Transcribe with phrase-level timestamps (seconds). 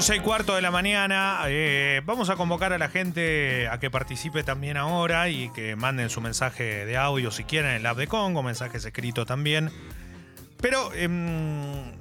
[0.00, 1.40] 11 y cuarto de la mañana.
[1.48, 6.08] eh, vamos a convocar a la gente a que participe también ahora y que manden
[6.08, 9.70] su mensaje de audio si quieren en el app de Congo, mensajes escritos también.
[10.58, 11.92] Pero em,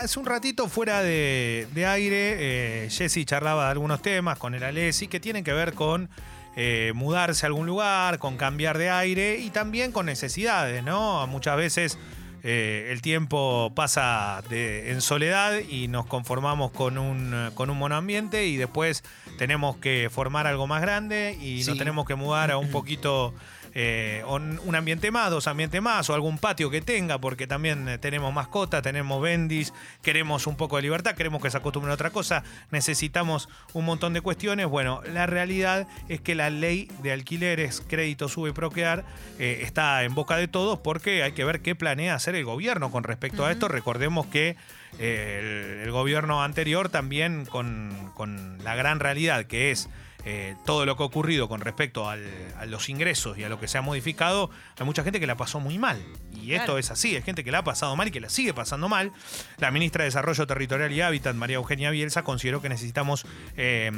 [0.00, 2.36] hace un ratito fuera de, de aire,
[2.84, 6.10] eh, Jesse charlaba de algunos temas con el Alessi que tienen que ver con
[6.54, 11.26] eh, mudarse a algún lugar, con cambiar de aire y también con necesidades, ¿no?
[11.26, 11.98] Muchas veces
[12.42, 18.46] eh, el tiempo pasa de- en soledad y nos conformamos con un, con un monoambiente
[18.46, 19.02] y después
[19.38, 21.70] tenemos que formar algo más grande y Sí.
[21.70, 23.34] nos tenemos que mudar a un poquito
[23.74, 27.98] eh, un, ambiente más, dos ambientes más o algún patio que tenga porque también eh,
[27.98, 29.72] tenemos mascotas, tenemos bendis,
[30.02, 34.12] queremos un poco de libertad, queremos que se acostumbren a otra cosa, necesitamos un montón
[34.12, 34.66] de cuestiones.
[34.66, 39.04] Bueno, la realidad es que la ley de alquileres, crédito, sube y procrear
[39.38, 42.90] eh, está en boca de todos porque hay que ver qué planea hacer el gobierno
[42.90, 43.68] con respecto a esto.
[43.68, 44.56] Recordemos que
[44.98, 49.88] eh, el, el gobierno anterior también con, con la gran realidad que es
[50.24, 52.26] eh, todo lo que ha ocurrido con respecto al-
[52.58, 55.36] a los ingresos y a lo que se ha modificado, hay mucha gente que la
[55.36, 56.02] pasó muy mal.
[56.34, 58.52] Y esto es así, hay gente que la ha pasado mal y que la sigue
[58.54, 59.12] pasando mal.
[59.58, 63.26] La ministra de Desarrollo Territorial y Hábitat, María Eugenia Bielsa, consideró que necesitamos...
[63.56, 63.90] eh,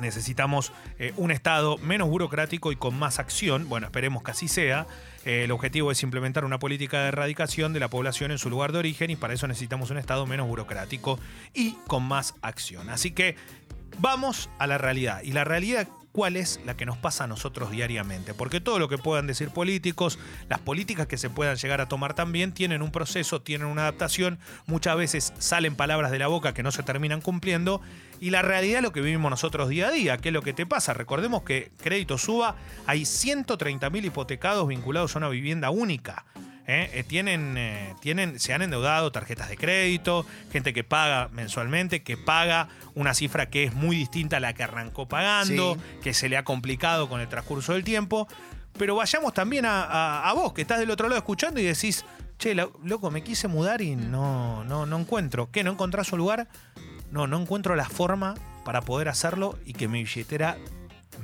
[0.00, 3.68] Necesitamos eh, un Estado menos burocrático y con más acción.
[3.68, 4.88] Bueno, esperemos que así sea.
[5.24, 8.72] Eh, el objetivo es implementar una política de erradicación de la población en su lugar
[8.72, 11.20] de origen y para eso necesitamos un Estado menos burocrático
[11.54, 12.90] y con más acción.
[12.90, 13.36] Así que
[13.98, 15.22] vamos a la realidad.
[15.22, 18.34] Y la realidad, ¿cuál es la que nos pasa a nosotros diariamente?
[18.34, 22.14] Porque todo lo que puedan decir políticos, las políticas que se puedan llegar a tomar
[22.14, 24.38] también, tienen un proceso, tienen una adaptación.
[24.66, 27.80] Muchas veces salen palabras de la boca que no se terminan cumpliendo.
[28.20, 30.18] Y la realidad es lo que vivimos nosotros día a día.
[30.18, 30.94] ¿Qué es lo que te pasa?
[30.94, 32.56] Recordemos que Crédito Suba,
[32.86, 36.24] hay 130.000 hipotecados vinculados a una vivienda única.
[36.66, 36.90] ¿Eh?
[36.94, 42.16] Eh, tienen, eh, tienen, se han endeudado tarjetas de crédito, gente que paga mensualmente, que
[42.16, 45.80] paga una cifra que es muy distinta a la que arrancó pagando, Sí.
[46.02, 48.28] que se le ha complicado con el transcurso del tiempo.
[48.78, 52.04] Pero vayamos también a, a- a vos, que estás del otro lado escuchando y decís,
[52.38, 55.48] che, lo- loco, me quise mudar y no, no, no encuentro.
[55.52, 55.62] ¿Qué?
[55.62, 56.48] ¿No encontrás un lugar?
[57.12, 58.34] No, no encuentro la forma
[58.64, 60.56] para poder hacerlo y que mi billetera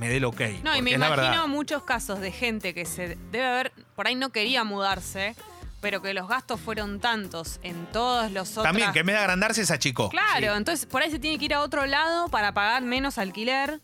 [0.01, 0.41] me dé el ok.
[0.65, 1.47] No, y me imagino verdad.
[1.47, 5.37] muchos casos de gente que se debe haber, por ahí no quería mudarse,
[5.83, 8.65] pero que los gastos fueron tantos en todos los otros.
[8.65, 10.09] También, que en vez de agrandarse se achicó.
[10.09, 13.81] Claro, entonces por ahí se tiene que ir a otro lado para pagar menos alquiler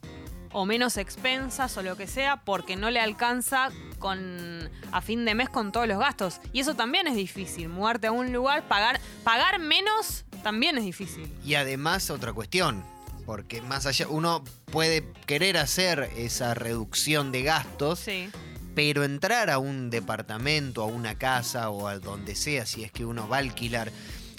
[0.52, 3.68] o menos expensas o lo que sea porque no le alcanza
[3.98, 6.40] con a fin de mes con todos los gastos.
[6.54, 11.30] Y eso también es difícil, mudarte a un lugar, pagar pagar menos también es difícil.
[11.44, 12.82] Y además otra cuestión,
[13.26, 18.30] porque más allá, uno puede querer hacer esa reducción de gastos, Sí.
[18.74, 23.04] pero entrar a un departamento, a una casa o a donde sea, si es que
[23.04, 23.90] uno va a alquilar,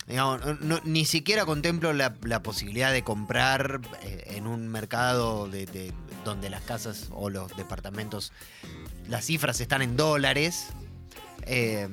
[0.08, 5.66] digamos, no- ni siquiera contemplo la, la posibilidad de comprar eh, en un mercado de,
[5.66, 5.94] de-
[6.24, 8.32] donde las casas o los departamentos,
[9.10, 10.68] las cifras están en dólares.
[11.50, 11.88] eh,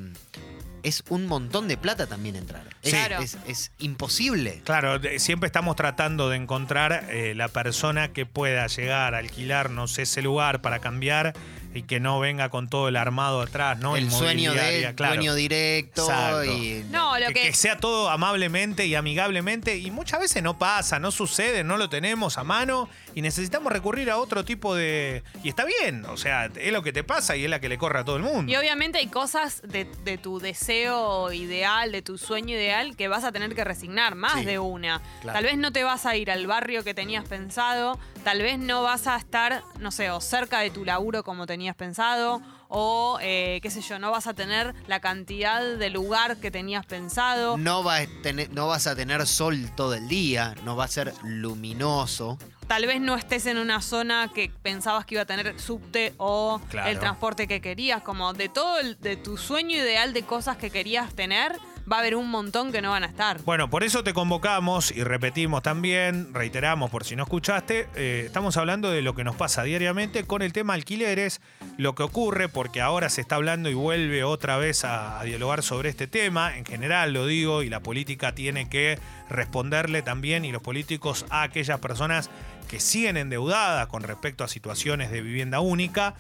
[0.84, 2.62] es un montón de plata también entrar.
[2.82, 3.20] Es, Claro.
[3.22, 4.60] es- es imposible.
[4.64, 9.98] Claro, de- siempre estamos tratando de encontrar eh, la persona que pueda llegar a alquilarnos
[9.98, 11.34] ese lugar para cambiar
[11.74, 13.96] y que no venga con todo el armado atrás, ¿no?
[13.96, 15.14] el sueño de claro.
[15.16, 16.44] dueño directo Exacto.
[16.44, 20.58] y No, lo que, que, que sea todo amablemente y amigablemente y muchas veces no
[20.58, 25.22] pasa, no sucede, no lo tenemos a mano y necesitamos recurrir a otro tipo de...
[25.42, 27.76] Y está bien, o sea, es lo que te pasa y es la que le
[27.78, 28.50] corre a todo el mundo.
[28.50, 33.24] Y obviamente hay cosas de, de tu deseo ideal, de tu sueño ideal, que vas
[33.24, 35.00] a tener que resignar, más Sí, de una.
[35.22, 35.36] claro.
[35.38, 38.82] Tal vez no te vas a ir al barrio que tenías pensado, tal vez no
[38.82, 43.60] vas a estar, no sé, o cerca de tu laburo como tenías pensado, o eh,
[43.62, 47.56] qué sé yo, no vas a tener la cantidad de lugar que tenías pensado.
[47.56, 50.88] no, va a tener, no vas a tener sol todo el día, no va a
[50.88, 52.38] ser luminoso.
[52.66, 56.60] Tal vez no estés en una zona que pensabas que iba a tener subte o
[56.70, 56.88] Claro.
[56.88, 60.70] el transporte que querías, como de todo el, de tu sueño ideal de cosas que
[60.70, 61.58] querías tener,
[61.90, 63.40] va a haber un montón que no van a estar.
[63.42, 68.56] Bueno, por eso te convocamos y repetimos también, reiteramos por si no escuchaste, eh, estamos
[68.56, 71.40] hablando de lo que nos pasa diariamente con el tema alquileres,
[71.76, 75.62] lo que ocurre, porque ahora se está hablando y vuelve otra vez a, a dialogar
[75.62, 78.98] sobre este tema, en general lo digo, y la política tiene que
[79.28, 82.30] responderle también, y los políticos a aquellas personas
[82.68, 86.14] que siguen endeudadas con respecto a situaciones de vivienda única.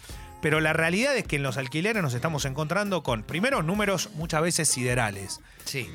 [0.44, 4.42] Pero la realidad es que en los alquileres nos estamos encontrando con, primero, números muchas
[4.42, 5.88] veces siderales Sí.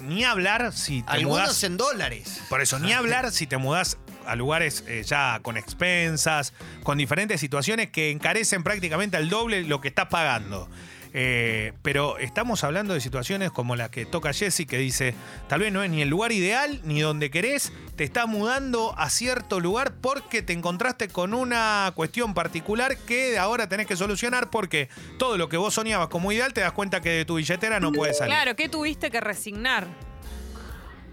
[0.00, 1.64] ni hablar si te Algunos mudás.
[1.64, 2.40] en dólares.
[2.48, 3.98] Por eso, ni hablar si te mudás
[4.28, 6.52] a lugares eh, ya con expensas,
[6.84, 10.70] con diferentes situaciones que encarecen prácticamente al doble lo que estás pagando.
[11.12, 15.14] Eh, pero estamos hablando de situaciones como la que toca Jesse, que dice,
[15.48, 19.10] tal vez no es ni el lugar ideal, ni donde querés, te estás mudando a
[19.10, 24.88] cierto lugar porque te encontraste con una cuestión particular que ahora tenés que solucionar porque
[25.18, 27.90] todo lo que vos soñabas como ideal te das cuenta que de tu billetera no
[27.92, 28.34] puede salir.
[28.34, 29.86] Claro, ¿qué tuviste que resignar?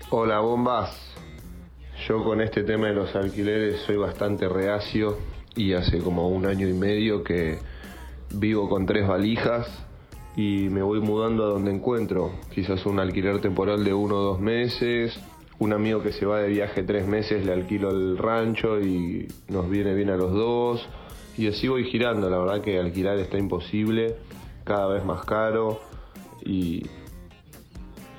[0.09, 0.95] Hola bombas,
[2.07, 5.17] yo con este tema de los alquileres soy bastante reacio
[5.55, 7.59] y hace como un año y medio que
[8.29, 9.86] vivo con tres valijas
[10.37, 14.39] y me voy mudando a donde encuentro, quizás un alquiler temporal de uno o dos
[14.39, 15.19] meses,
[15.57, 19.67] un amigo que se va de viaje tres meses le alquilo el rancho y nos
[19.67, 20.87] viene bien a los dos
[21.39, 24.15] y así voy girando, la verdad que alquilar está imposible,
[24.63, 25.81] cada vez más caro
[26.45, 26.85] y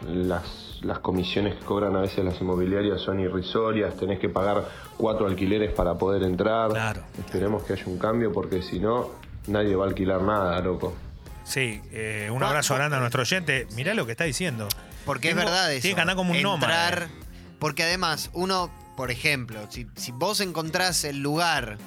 [0.09, 4.67] las, las comisiones que cobran a veces las inmobiliarias son irrisorias, tenés que pagar
[4.97, 6.71] cuatro alquileres para poder entrar.
[6.71, 7.01] Claro.
[7.17, 9.11] Esperemos que haya un cambio porque si no,
[9.47, 10.95] nadie va a alquilar nada, loco.
[11.49, 13.67] Sí, eh, un abrazo grande a nuestro oyente.
[13.73, 14.69] Mirá lo que está diciendo.
[15.05, 15.83] Porque Tengo- es verdad eso.
[15.83, 17.11] Tiene que andar como un Entrar, nómada.
[17.59, 21.79] Porque además, uno, por ejemplo, si, si vos encontrás el lugar,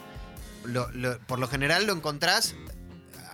[0.64, 2.56] lo- lo- por lo general lo encontrás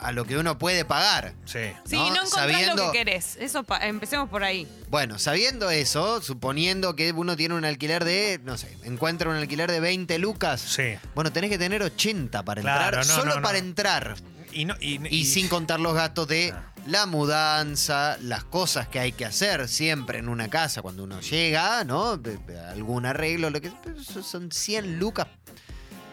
[0.01, 1.33] a lo que uno puede pagar.
[1.45, 1.59] Sí.
[1.85, 2.09] Sí, ¿No?
[2.09, 3.35] no, encontrás Sabiendo- lo que querés.
[3.37, 4.67] Eso pa- empecemos por ahí.
[4.89, 9.71] Bueno, sabiendo eso, suponiendo que uno tiene un alquiler de, no sé, encuentra un alquiler
[9.71, 10.61] de 20 lucas.
[10.61, 10.95] Sí.
[11.15, 14.15] Bueno, tenés que tener 80 para Claro, entrar, no, solo no, para entrar.
[14.51, 16.73] Y, no, y, Y, y- sin contar los gastos de Ah.
[16.87, 21.83] la mudanza, las cosas que hay que hacer siempre en una casa cuando uno llega,
[21.83, 22.19] ¿no?
[22.71, 23.71] Algún arreglo, lo que
[24.23, 25.27] son 100 lucas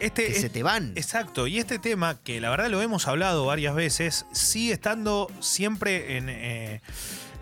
[0.00, 0.92] este, que se te van.
[0.96, 6.16] Exacto, y este tema, que la verdad lo hemos hablado varias veces, sigue estando siempre
[6.18, 6.28] en...
[6.28, 6.80] eh,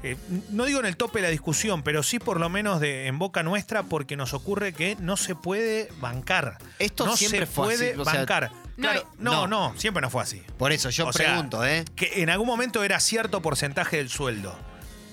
[0.03, 0.17] eh,
[0.51, 3.19] no digo en el tope de la discusión, pero sí por lo menos de, en
[3.19, 6.59] boca nuestra, porque nos ocurre que no se puede bancar.
[6.79, 8.51] Esto no siempre se fue puede así, o sea, bancar.
[8.53, 9.71] no Claro, no, no.
[9.71, 10.43] no, siempre no fue así.
[10.59, 11.85] Por eso yo O sea, pregunto, ¿eh?
[11.95, 14.57] Que en algún momento era cierto porcentaje del sueldo.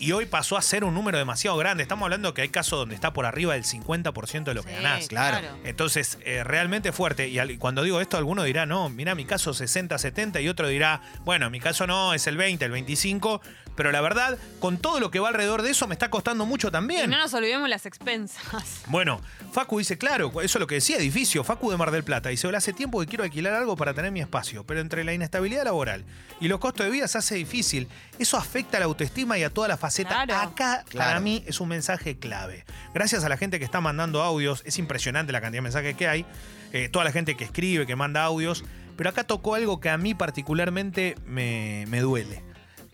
[0.01, 1.83] Y hoy pasó a ser un número demasiado grande.
[1.83, 4.75] Estamos hablando que hay casos donde está por arriba del 50% de lo que Sí,
[4.81, 5.07] ganás.
[5.09, 5.45] claro.
[5.65, 7.27] Entonces, eh, realmente fuerte.
[7.27, 10.69] Y al- cuando digo esto, alguno dirá, no, mira, mi caso 60, 70, y otro
[10.69, 13.41] dirá, bueno, mi caso no, es el 20, el 25.
[13.75, 16.67] Pero la verdad, con todo lo que va alrededor de eso, me está costando mucho
[16.67, 17.09] Y también.
[17.09, 18.43] no nos olvidemos las expensas.
[18.87, 19.21] Bueno,
[19.51, 22.29] Facu dice, claro, eso es lo que decía, edificio, Facu de Mar del Plata.
[22.29, 25.13] Dice, hola, hace tiempo que quiero alquilar algo para tener mi espacio, pero entre la
[25.13, 26.05] inestabilidad laboral
[26.39, 27.87] y los costos de vida se hace difícil.
[28.17, 30.23] Eso afecta a la autoestima y a toda la faceta.
[30.25, 30.49] Claro.
[30.49, 32.65] Acá, para mí, es un mensaje clave.
[32.93, 36.07] Gracias a la gente que está mandando audios, es impresionante la cantidad de mensajes que
[36.07, 36.25] hay,
[36.73, 38.63] eh, toda la gente que escribe, que manda audios,
[38.97, 42.43] pero acá tocó algo que a mí particularmente me, me duele.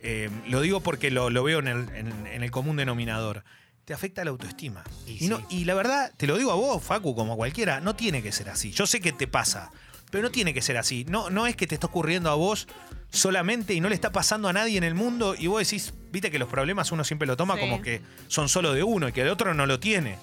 [0.07, 3.43] Eh, lo digo porque lo, lo veo en el, en- en el común denominador.
[3.85, 4.83] Te afecta la autoestima.
[5.07, 5.45] Y Y, no- sí.
[5.49, 8.31] y la verdad, te lo digo a vos, Facu, como a cualquiera, no tiene que
[8.31, 8.71] ser así.
[8.71, 9.71] Yo sé que te pasa,
[10.11, 11.05] pero no tiene que ser así.
[11.09, 12.67] No, no es que te está ocurriendo a vos
[13.09, 16.29] solamente y no le está pasando a nadie en el mundo y vos decís, viste
[16.31, 17.61] que los problemas uno siempre lo toma Sí.
[17.61, 20.17] como que son solo de uno y que el otro no lo tiene.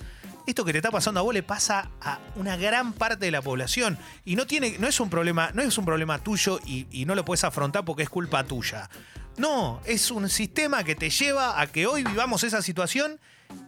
[0.47, 3.43] Esto que te está pasando a vos le pasa a una gran parte de la
[3.43, 7.05] población y no tiene, no es un problema, no es un problema tuyo y, y
[7.05, 8.91] no lo puedes afrontar porque es culpa tuya.
[9.37, 13.19] No, es un sistema que te lleva a que hoy vivamos esa situación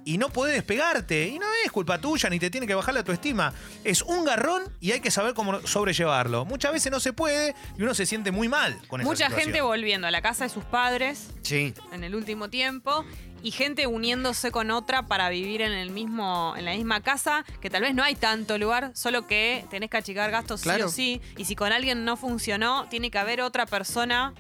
[0.05, 1.29] y no podés despegarte.
[1.29, 3.53] Y no es culpa tuya ni te tiene que bajar la autoestima.
[3.83, 6.45] Es un garrón y hay que saber cómo sobrellevarlo.
[6.45, 9.41] Muchas veces no se puede y uno se siente muy mal con esa Mucha situación.
[9.47, 11.75] gente volviendo a la casa de sus padres Sí.
[11.93, 13.05] en el último tiempo
[13.43, 17.69] y gente uniéndose con otra para vivir en el mismo en la misma casa que
[17.69, 20.89] tal vez no hay tanto lugar solo que tenés que achicar gastos Claro.
[20.89, 24.33] sí o sí y si con alguien no funcionó tiene que haber otra persona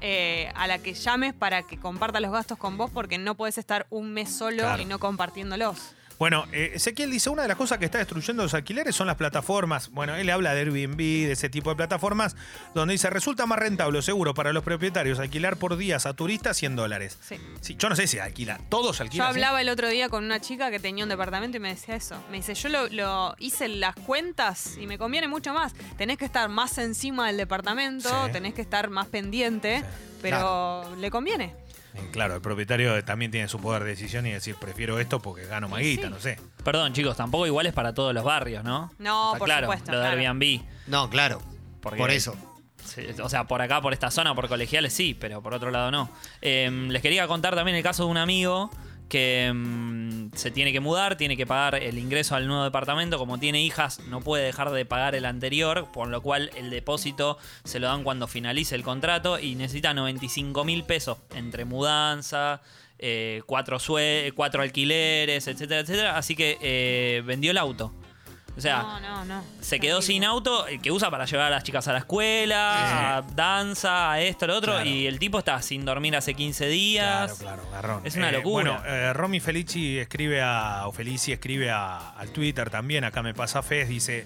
[0.00, 3.58] eh, a la que llames para que comparta los gastos con vos porque no podés
[3.58, 4.82] estar un mes solo Claro.
[4.82, 8.54] y no compartiéndolos Bueno, eh, Ezequiel dice, una de las cosas que está destruyendo los
[8.54, 9.90] alquileres son las plataformas.
[9.90, 12.36] Bueno, él habla de Airbnb, de ese tipo de plataformas,
[12.74, 16.56] donde dice, resulta más rentable o seguro para los propietarios alquilar por días a turistas
[16.56, 17.18] 100 dólares.
[17.20, 19.26] sí Sí, yo no sé si alquila, todos Yo alquilan.
[19.26, 19.30] ¿sí?
[19.30, 22.16] hablaba el otro día con una chica que tenía un departamento y me decía eso.
[22.30, 25.74] Me dice, yo lo, lo hice en las cuentas y me conviene mucho más.
[25.98, 28.32] Tenés que estar más encima del departamento, Sí.
[28.32, 29.82] tenés que estar más pendiente,
[30.22, 31.54] pero le conviene.
[31.94, 35.46] Eh, Claro, el propietario también tiene su poder de decisión y decir, prefiero esto porque
[35.46, 36.12] gano más Y guita, sí.
[36.12, 36.38] no sé.
[36.64, 38.92] Perdón, chicos, tampoco igual es para todos los barrios, ¿no?
[38.98, 40.20] No, Está por claro, supuesto, Lo de claro.
[40.20, 40.60] Airbnb.
[40.86, 41.40] No, claro.
[41.80, 42.34] Porque- Por eso.
[43.22, 46.10] O sea, por acá, por esta zona, por colegiales sí, pero por otro lado no.
[46.42, 48.70] Eh, les quería contar también el caso de un amigo
[49.08, 53.18] que mm, se tiene que mudar, tiene que pagar el ingreso al nuevo departamento.
[53.18, 57.38] Como tiene hijas, no puede dejar de pagar el anterior, por lo cual el depósito
[57.64, 62.62] se lo dan cuando finalice el contrato y necesita 95 mil pesos entre mudanza.
[62.98, 63.78] eh, cuatro,
[64.34, 66.16] cuatro alquileres, etcétera, etcétera.
[66.16, 67.92] Así que eh, vendió el auto.
[68.56, 69.44] O sea, no, no, no.
[69.60, 73.16] se quedó sin auto eh, que usa para llevar a las chicas a la escuela,
[73.18, 74.88] a danza, a esto, a lo otro, Claro.
[74.88, 77.38] y el tipo está sin dormir hace 15 días.
[77.40, 78.00] Claro, claro, garrón.
[78.06, 78.70] Es una Eh, locura.
[78.78, 83.34] Bueno, eh, Romy Felici escribe a, o Felici escribe a- al Twitter también, acá me
[83.34, 84.24] pasa Fez, dice,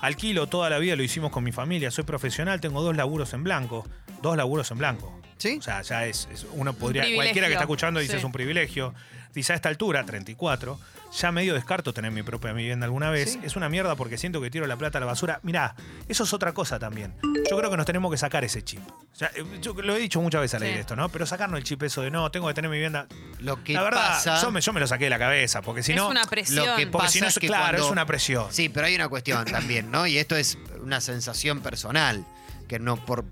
[0.00, 3.44] alquilo toda la vida, lo hicimos con mi familia, soy profesional, tengo dos laburos en
[3.44, 3.86] blanco,
[4.22, 5.20] dos laburos en blanco.
[5.38, 5.56] ¿Sí?
[5.58, 8.18] O sea, ya es, es- uno podría, cualquiera que está escuchando dice Sí.
[8.18, 8.94] es un privilegio.
[9.34, 10.80] Dice, a esta altura, 34,
[11.20, 13.34] ya medio descarto tener mi propia vivienda alguna vez.
[13.34, 13.40] Sí.
[13.42, 15.40] Es una mierda porque siento que tiro la plata a la basura.
[15.42, 15.74] Mirá,
[16.08, 17.12] eso es otra cosa también.
[17.50, 18.80] Yo creo que nos tenemos que sacar ese chip.
[18.88, 20.68] O sea, eh, yo lo he dicho muchas veces al Sí.
[20.68, 21.10] aire esto, ¿no?
[21.10, 23.06] Pero sacarnos el chip eso de no, tengo que tener mi vivienda.
[23.40, 24.40] Lo que la verdad, pasa.
[24.40, 26.08] yo, me, yo me lo saqué de la cabeza, porque si es no.
[26.08, 26.66] una presión.
[26.66, 28.46] lo que Porque si no, pasa es, es que claro, cuando- es una presión.
[28.50, 30.06] Sí, pero hay una cuestión también, ¿no?
[30.06, 32.24] Y esto es una sensación personal,
[32.68, 33.26] que no por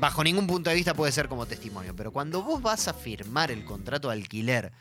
[0.00, 3.50] bajo ningún punto de vista puede ser como testimonio, pero cuando vos vas a firmar
[3.50, 4.72] el contrato de alquiler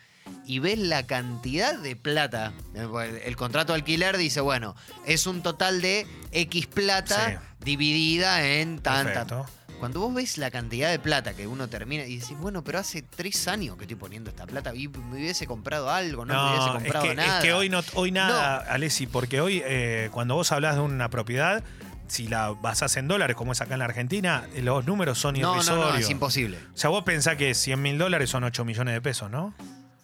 [0.46, 5.26] y ves la cantidad de plata, eh, el, el contrato de alquiler dice, bueno, es
[5.28, 7.66] un total de X plata Sí.
[7.66, 9.26] dividida en tanta.
[9.26, 9.46] Perfecto.
[9.80, 13.04] Cuando vos ves la cantidad de plata que uno termina y decís, bueno, pero hace
[13.04, 16.66] tres años que estoy poniendo esta plata y me hubiese comprado algo, no, me hubiese
[16.66, 17.38] es comprado que, nada.
[17.38, 21.10] es que hoy, no, hoy nada, Alessi, porque hoy eh, cuando vos hablas de una
[21.10, 21.64] propiedad,
[22.08, 25.42] si la basás en dólares, como es acá en la Argentina, los números son no,
[25.42, 25.92] no, irrisorios.
[25.94, 26.58] no, es imposible.
[26.74, 29.54] O sea, vos pensás que 100 mil dólares son 8 millones de pesos, ¿no?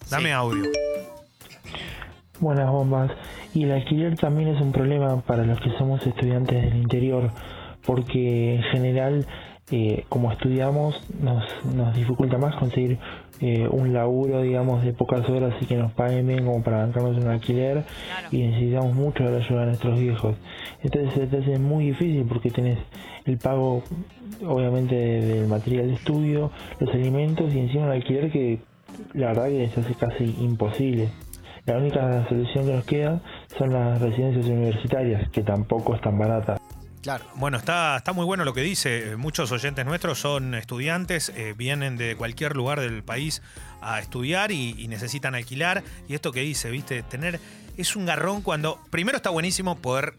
[0.10, 0.32] Dame Sí.
[0.32, 0.64] audio.
[2.40, 3.12] Buenas bombas.
[3.54, 7.32] Y el alquiler también es un problema para los que somos estudiantes del interior,
[7.86, 9.26] porque en general,
[9.72, 11.44] eh, como estudiamos, nos,
[11.74, 13.00] nos dificulta más conseguir
[13.42, 17.18] eh, un laburo, digamos, de pocas horas y que nos paguen bien como para bancarnos
[17.18, 18.28] un alquiler Claro.
[18.32, 20.36] y necesitamos mucho de la ayuda de nuestros viejos.
[20.82, 22.78] Entonces se te hace muy difícil porque tenés
[23.25, 23.84] el pago,
[24.46, 28.60] obviamente, de- del material de estudio, los alimentos y encima el alquiler que
[29.13, 31.10] la verdad que se hace casi imposible.
[31.66, 33.22] La única solución que nos queda
[33.58, 36.60] son las residencias universitarias, que tampoco están baratas.
[37.04, 37.26] Claro.
[37.36, 39.16] Bueno, está, está muy bueno lo que dice.
[39.18, 43.42] Muchos oyentes nuestros son estudiantes, eh, vienen de cualquier lugar del país
[43.82, 45.84] a estudiar y, y necesitan alquilar.
[46.08, 47.40] Y esto que dice, viste, tener.
[47.78, 48.80] Es un garrón cuando.
[48.90, 50.16] Primero está buenísimo poder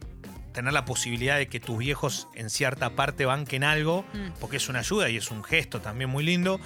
[0.52, 4.32] tener la posibilidad de que tus viejos en cierta parte banquen algo, Mm.
[4.38, 6.60] porque es una ayuda y es un gesto también muy lindo.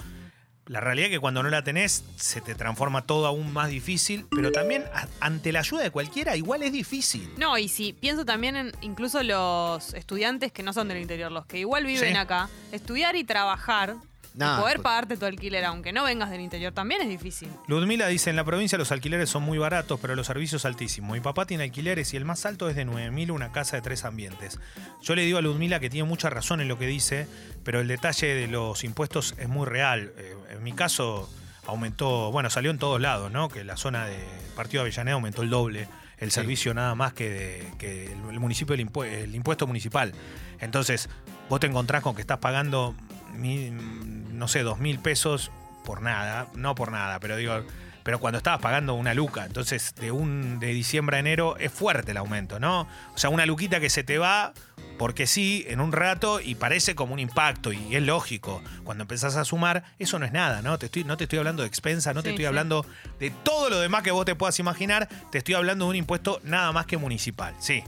[0.69, 4.27] La realidad es que cuando no la tenés, se te transforma todo aún más difícil,
[4.29, 4.85] pero también
[5.19, 7.27] ante la ayuda de cualquiera, igual es difícil.
[7.37, 11.47] No, y si pienso también en incluso los estudiantes que no son del interior, los
[11.47, 12.15] que igual viven Sí.
[12.15, 13.95] acá, estudiar y trabajar,
[14.35, 17.49] Y poder pues- pagarte tu alquiler, aunque no vengas del interior, también es difícil.
[17.67, 21.11] Ludmila dice, en la provincia los alquileres son muy baratos, pero los servicios altísimos.
[21.13, 24.05] Mi papá tiene alquileres y el más alto es de 9.000 una casa de tres
[24.05, 24.59] ambientes.
[25.01, 27.27] Yo le digo a Ludmila que tiene mucha razón en lo que dice,
[27.63, 30.13] pero el detalle de los impuestos es muy real.
[30.17, 31.29] Eh, en mi caso
[31.67, 33.49] aumentó, bueno, salió en todos lados, ¿no?
[33.49, 34.17] Que la zona de
[34.55, 35.87] Partido de Avellaneda aumentó el doble.
[36.17, 40.13] El servicio nada más que, de- que el, el municipio, el, impue- el impuesto municipal.
[40.59, 41.07] Entonces,
[41.47, 42.93] vos te encontrás con que estás pagando,
[43.33, 45.51] no sé, dos mil pesos
[45.85, 47.63] por nada, no por nada, pero digo,
[48.03, 52.11] pero cuando estabas pagando una luca, entonces de un de diciembre a enero es fuerte
[52.11, 52.81] el aumento, ¿no?
[53.13, 54.53] O sea, una luquita que se te va
[54.97, 58.61] porque sí en un rato y parece como un impacto y es lógico.
[58.83, 60.77] Cuando empezás a sumar, eso no es nada, ¿no?
[60.77, 62.47] Te estoy, no te estoy hablando de expensa, no te estoy sí.
[62.47, 62.85] hablando
[63.19, 66.41] de todo lo demás que vos te puedas imaginar, te estoy hablando de un impuesto
[66.43, 67.83] nada más que municipal, sí.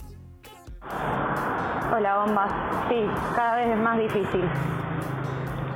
[1.94, 2.52] Hola, bombas.
[2.90, 3.06] Sí,
[3.36, 4.50] cada vez es más difícil.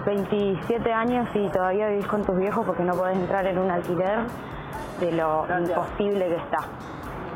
[0.05, 4.19] 27 años y todavía vivís con tus viejos porque no podés entrar en un alquiler
[4.99, 6.59] de lo imposible que está.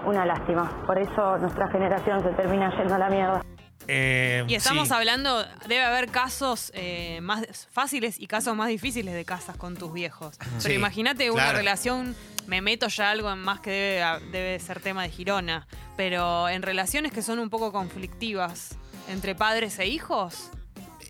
[0.05, 0.69] Una lástima.
[0.85, 3.41] Por eso nuestra generación se termina yendo a la mierda.
[3.87, 4.93] Eh, Y estamos sí.
[4.93, 9.91] hablando, debe haber casos eh, más fáciles y casos más difíciles de casas con tus
[9.91, 10.37] viejos.
[10.37, 11.57] Pero Sí, imagínate una claro.
[11.57, 12.15] relación,
[12.49, 16.63] me meto ya algo en más que debe, debe ser tema de Girona, pero en
[16.63, 18.75] relaciones que son un poco conflictivas
[19.07, 20.49] entre padres e hijos.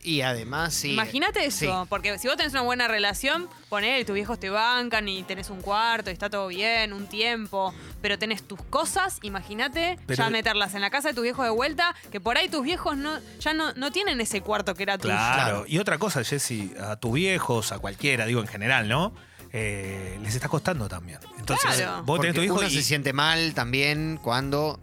[0.04, 0.94] Y además, sí.
[0.94, 1.88] Imagínate eso, sí.
[1.90, 5.62] porque si vos tenés una buena relación, poner tus viejos te bancan y tenés un
[5.62, 10.82] cuarto y está todo bien, un tiempo, pero tenés tus cosas, imagínate ya meterlas en
[10.82, 13.74] la casa de tus viejos de vuelta, que por ahí tus viejos no, ya no,
[13.74, 15.14] no tienen ese cuarto que era tuyo.
[15.14, 15.36] Claro.
[15.36, 15.66] Claro.
[15.68, 19.14] Y otra cosa, Jessy, a tus viejos, a cualquiera, digo en general, ¿no?
[19.52, 21.20] Eh, les está costando también.
[21.40, 22.04] Entonces, Claro.
[22.04, 24.80] vos tenés tu Porque hijo uno y se siente mal también cuando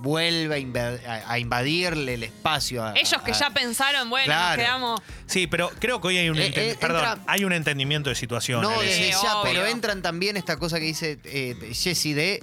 [0.00, 2.84] vuelve a, inva- a- a invadirle el espacio.
[2.84, 4.62] a- Ellos que a- ya pensaron, bueno, nos Claro.
[4.62, 5.00] quedamos.
[5.26, 8.08] Sí, pero creo que hoy hay un, Eh, enten- eh, perdón, entra- hay un entendimiento
[8.08, 8.62] de situación.
[8.62, 8.84] No, Alex.
[8.84, 9.52] desde Sí, ya, obvio.
[9.52, 12.40] pero entran también esta cosa que dice eh, Jessy de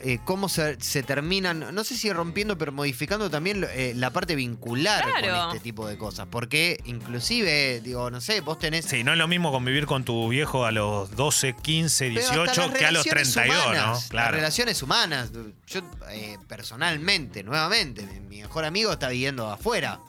[0.00, 4.34] eh, cómo se, se terminan, no sé si rompiendo, pero modificando también eh, la parte
[4.36, 5.46] vincular Claro.
[5.46, 6.26] con este tipo de cosas.
[6.30, 8.84] Porque inclusive, digo, no sé, vos tenés...
[8.84, 12.34] Sí, no es lo mismo convivir con tu viejo a los 12, 15, Pero hasta
[12.34, 13.92] 18 las que a los relaciones 32, humanas, ¿no?
[13.92, 14.36] Las Claro.
[14.36, 15.30] relaciones humanas.
[15.66, 20.00] Yo, eh, personalmente, nuevamente, mi- mejor amigo está viviendo afuera.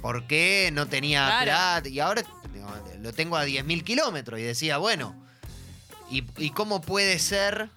[0.00, 1.44] ¿Por qué no tenía Claro.
[1.44, 1.88] plata?
[1.88, 2.22] Y ahora
[2.52, 2.68] digo,
[3.00, 4.38] lo tengo a 10.000 kilómetros.
[4.38, 5.14] Y decía, bueno,
[6.10, 7.68] ¿y, y cómo puede ser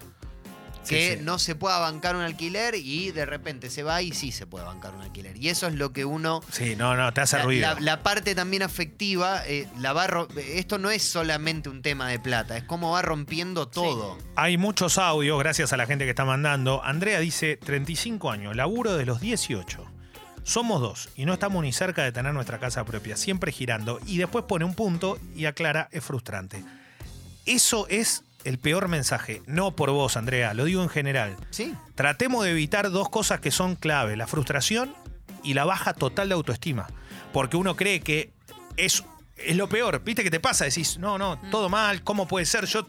[0.88, 1.24] que Sí, sí.
[1.24, 4.64] no se pueda bancar un alquiler y de repente se va y sí se puede
[4.64, 5.36] bancar un alquiler?
[5.36, 7.74] Y eso es lo que uno Sí, no, no, te hace la, ruido.
[7.74, 12.18] la- la parte también afectiva, eh, la va esto no es solamente un tema de
[12.18, 14.18] plata, es cómo va rompiendo todo.
[14.36, 16.82] Hay muchos audios, gracias a la gente que está mandando.
[16.84, 19.86] Andrea dice, 35 años, laburo de los 18.
[20.44, 24.00] Somos dos y no estamos ni cerca de tener nuestra casa propia, siempre girando.
[24.06, 26.64] Y después pone un punto y aclara, es frustrante.
[27.46, 31.36] Eso es el peor mensaje, no por vos, Andrea, lo digo en general.
[31.50, 31.74] Sí.
[31.94, 34.94] Tratemos de evitar dos cosas que son clave, la frustración
[35.42, 36.88] y la baja total de autoestima.
[37.32, 38.32] Porque uno cree que
[38.76, 39.04] es,
[39.36, 40.02] es lo peor.
[40.04, 40.64] ¿Viste qué te pasa?
[40.64, 42.66] Decís, no, no, todo mal, ¿cómo puede ser?
[42.66, 42.86] Yo.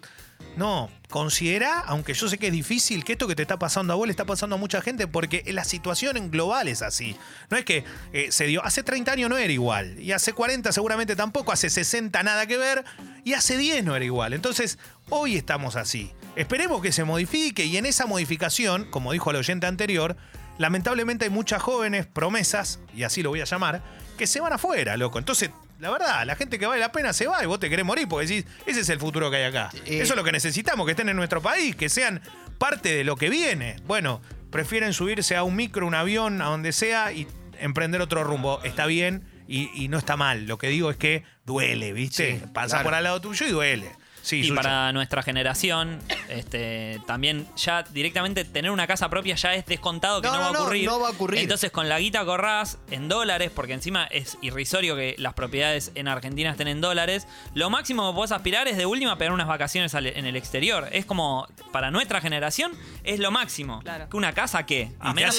[0.58, 3.96] No, considera, aunque yo sé que es difícil, que esto que te está pasando a
[3.96, 7.16] vos le está pasando a mucha gente, porque la situación en global es así.
[7.50, 8.64] No es que eh, se dio.
[8.64, 12.58] Hace 30 años no era igual, y hace 40 seguramente tampoco, hace 60 nada que
[12.58, 12.84] ver,
[13.24, 14.34] y hace 10 no era igual.
[14.34, 14.78] Entonces,
[15.10, 16.12] hoy estamos así.
[16.36, 20.16] Esperemos que se modifique, y en esa modificación, como dijo el oyente anterior,
[20.58, 23.82] lamentablemente hay muchas jóvenes promesas, y así lo voy a llamar,
[24.18, 25.20] que se van afuera, loco.
[25.20, 25.50] Entonces,
[25.80, 28.08] la verdad, la gente que vale la pena se va y vos te querés morir
[28.08, 29.70] porque decís, ese es el futuro que hay acá.
[29.86, 32.22] Eh, Eso es lo que necesitamos, que estén en nuestro país, que sean
[32.58, 33.76] parte de lo que viene.
[33.86, 37.28] Bueno, prefieren subirse a un micro, un avión, a donde sea y
[37.60, 38.62] emprender otro rumbo.
[38.64, 40.46] Está bien y, y no está mal.
[40.46, 42.40] Lo que digo es que duele, ¿viste?
[42.40, 42.84] Sí, Pasa claro.
[42.84, 43.92] por al lado tuyo y duele.
[44.24, 46.00] Sí, y para nuestra generación,
[46.30, 50.44] este, también ya directamente tener una casa propia ya es descontado que No, no, no,
[50.46, 50.86] va a no, ocurrir.
[50.86, 51.40] no va a ocurrir.
[51.42, 56.08] Entonces con la guita corrás en dólares, porque encima es irrisorio que las propiedades en
[56.08, 59.94] Argentina estén en dólares, lo máximo que podés aspirar es de última pegar unas vacaciones
[59.94, 60.88] en el exterior.
[60.94, 62.72] Es como, para nuestra generación,
[63.04, 63.82] es lo máximo.
[63.82, 64.08] Claro.
[64.10, 65.36] Que una casa, que, a menos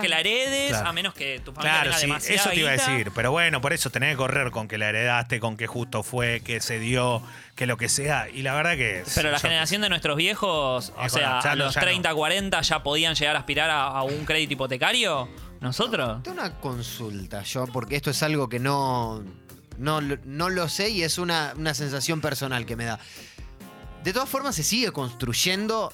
[0.00, 0.88] que la heredes, Claro.
[0.88, 3.10] a menos que tu familia Claro, tenga sí, demasiada eso te iba a decir.
[3.12, 6.40] Pero bueno, por eso tenés que correr con que la heredaste, con que justo fue,
[6.44, 7.22] que se dio,
[7.60, 8.26] que lo que sea.
[8.30, 9.04] Y la verdad que.
[9.14, 11.74] Pero la yo- generación de nuestros viejos, o Eh, sea, bueno, ya a no, los
[11.74, 11.86] ya no.
[11.88, 15.28] 30, 40 ya podían llegar a aspirar a, a un crédito hipotecario.
[15.60, 16.22] ¿Nosotros?
[16.22, 19.22] Tengo una consulta yo, porque esto es algo que no,
[19.76, 22.98] no, lo- no lo sé y es una, una sensación personal que me da.
[24.04, 25.92] De todas formas, se sigue construyendo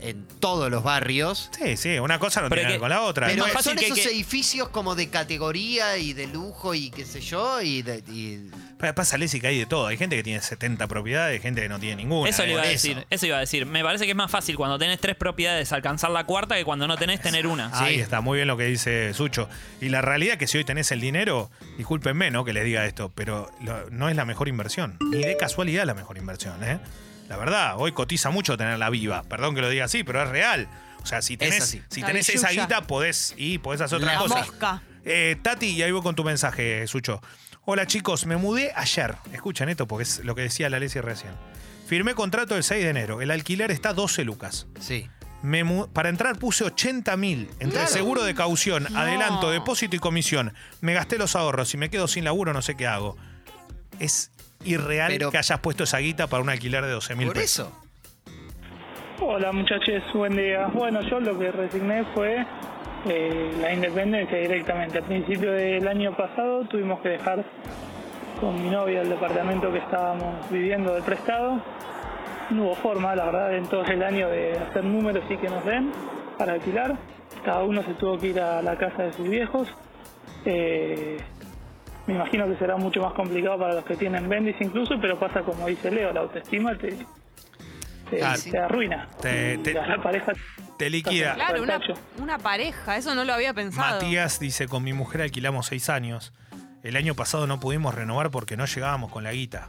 [0.00, 1.50] en todos los barrios.
[1.58, 3.26] Sí, sí, una cosa no Pero tiene que que- ver con la otra.
[3.26, 7.04] Pero fácil son que- esos que- edificios como de categoría y de lujo y qué
[7.04, 7.60] sé yo.
[7.60, 9.86] Y, de- y- Pa- Pasa, Leslie, que hay de todo.
[9.88, 12.30] Hay gente que tiene 70 propiedades, gente que no tiene ninguna.
[12.30, 13.66] Eso le iba a Por decir, eso iba a decir.
[13.66, 16.86] Me parece que es más fácil cuando tenés tres propiedades alcanzar la cuarta que cuando
[16.86, 17.70] no tenés tener una.
[17.78, 18.00] Ahí Sí.
[18.00, 19.48] está, muy bien lo que dice Sucho.
[19.80, 22.44] Y la realidad es que si hoy tenés el dinero, discúlpenme ¿no?
[22.44, 24.96] que les diga esto, pero lo- no es la mejor inversión.
[25.10, 26.78] Ni de casualidad la mejor inversión, ¿eh?
[27.28, 29.22] La verdad, hoy cotiza mucho tenerla viva.
[29.24, 30.68] Perdón que lo diga así, pero es real.
[31.02, 34.38] O sea, si tenés, si tenés esa guita, podés, y podés hacer otra La cosa.
[34.38, 34.82] mosca.
[35.04, 37.20] Eh, Tati, y ahí voy con tu mensaje, Sucho.
[37.64, 39.14] Hola chicos, me mudé ayer.
[39.32, 41.32] Escuchen esto porque es lo que decía la Leslie recién.
[41.86, 43.20] Firmé contrato el 6 de enero.
[43.22, 44.66] El alquiler está 12 lucas.
[44.80, 45.08] sí.
[45.40, 47.86] Me para entrar puse 80 mil entre Claro.
[47.86, 48.98] seguro de caución, No.
[48.98, 50.52] adelanto, depósito y comisión.
[50.80, 51.68] Me gasté los ahorros.
[51.68, 53.16] Si me quedo sin laburo, no sé qué hago.
[54.00, 54.32] Es
[54.64, 57.68] irreal Pero- que hayas puesto esa guita para un alquiler de 12 mil Por pesos.
[57.68, 57.82] eso.
[59.20, 60.66] Hola muchachos, buen día.
[60.72, 62.44] Bueno, yo lo que resigné fue
[63.08, 64.98] eh, la independencia directamente.
[64.98, 67.44] Al principio del año pasado tuvimos que dejar
[68.40, 71.60] con mi novia el departamento que estábamos viviendo de prestado.
[72.50, 75.64] No hubo forma, la verdad, en todo el año de hacer números y que nos
[75.64, 75.90] den
[76.38, 76.96] para alquilar.
[77.44, 79.68] Cada uno se tuvo que ir a la casa de sus viejos.
[80.44, 81.18] Eh,
[82.08, 85.42] me imagino que será mucho más complicado para los que tienen bendis incluso, pero pasa
[85.42, 86.96] como dice Leo, la autoestima te,
[88.10, 89.06] te, Ah, te arruina.
[89.20, 90.32] Te- te- la, pareja
[90.78, 91.34] Te liquida.
[91.34, 91.62] Claro,
[92.18, 94.00] una, pareja, eso no lo había pensado.
[94.00, 96.32] Matías dice, con mi mujer alquilamos 6 años.
[96.82, 99.68] El año pasado no pudimos renovar porque no llegábamos con la guita.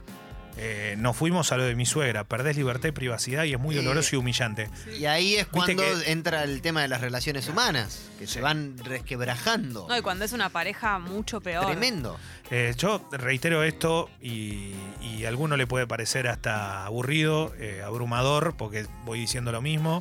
[0.56, 2.24] Eh, nos fuimos a lo de mi suegra.
[2.24, 4.68] Perdés libertad y privacidad y es muy doloroso y humillante.
[4.98, 8.76] Y ahí es cuando que- entra el tema de las relaciones humanas, que se van
[8.78, 9.86] resquebrajando.
[9.88, 11.66] No, y cuando es una pareja, mucho peor.
[11.66, 12.18] Tremendo.
[12.50, 18.56] Eh, yo reitero esto y, y a alguno le puede parecer hasta aburrido, eh, abrumador,
[18.56, 19.98] porque voy diciendo lo mismo.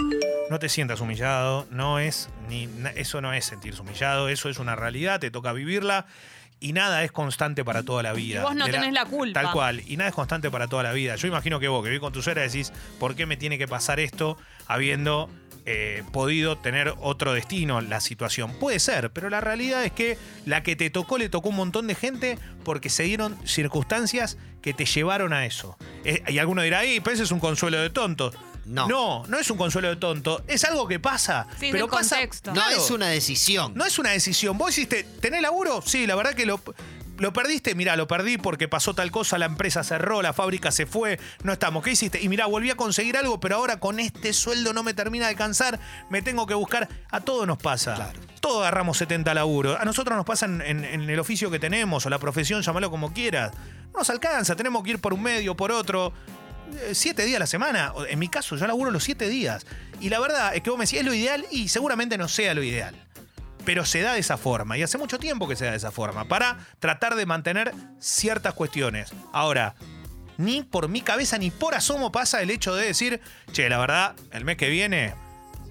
[0.50, 4.58] No te sientas humillado, no es ni na- eso no es sentirse humillado, eso es
[4.58, 6.08] una realidad, te toca vivirla
[6.60, 8.39] y nada es constante para toda la vida.
[8.39, 9.41] Y vos no tenés la culpa.
[9.41, 11.15] Tal cual, y nada es constante para toda la vida.
[11.15, 13.67] Yo imagino que vos, que vivís con tu suegra, decís, ¿por qué me tiene que
[13.67, 15.30] pasar esto habiendo
[15.72, 18.54] eh, podido tener otro destino la situación.
[18.60, 20.17] Puede ser, pero la realidad es que
[20.48, 24.74] la que te tocó le tocó un montón de gente porque se dieron circunstancias que
[24.74, 25.78] te llevaron a eso.
[26.06, 28.32] Eh, y alguno dirá, ¡ay, ese es un consuelo de tonto!
[28.70, 28.88] No.
[28.88, 31.48] No, no es un consuelo de tonto, es algo que pasa.
[31.60, 32.52] Pero pasa, contexto.
[32.52, 32.78] No Claro.
[32.78, 33.74] es una decisión.
[33.76, 34.58] No es una decisión.
[34.58, 35.82] Vos hiciste, ¿tenés laburo?
[35.86, 36.62] Sí, la verdad que lo,
[37.18, 37.74] lo perdiste.
[37.76, 41.52] Mirá, lo perdí porque pasó tal cosa, la empresa cerró, la fábrica se fue, no
[41.52, 41.84] estamos.
[41.84, 42.22] ¿Qué hiciste?
[42.22, 45.32] Y mirá, volví a conseguir algo, pero ahora con este sueldo no me termina de
[45.32, 45.80] alcanzar,
[46.10, 46.88] me tengo que buscar.
[47.10, 47.96] A todos nos pasa.
[47.96, 48.20] Claro.
[48.40, 49.78] Todos agarramos 70 laburos.
[49.80, 52.90] A nosotros nos pasa en, en- en el oficio que tenemos o la profesión, llámalo
[52.92, 53.52] como quieras.
[53.94, 56.14] No nos alcanza, tenemos que ir por un medio, por otro.
[56.82, 57.94] Eh, Siete días a la semana.
[58.10, 59.66] En mi caso, yo laburo los siete días.
[60.00, 62.54] Y la verdad es que vos me decís, es lo ideal y seguramente no sea
[62.54, 62.96] lo ideal
[63.66, 65.92] pero se da de esa forma y hace mucho tiempo que se da de esa
[65.92, 69.12] forma para tratar de mantener ciertas cuestiones.
[69.32, 69.76] Ahora,
[70.38, 74.16] ni por mi cabeza ni por asomo pasa el hecho de decir, che, la verdad,
[74.32, 75.14] el mes que viene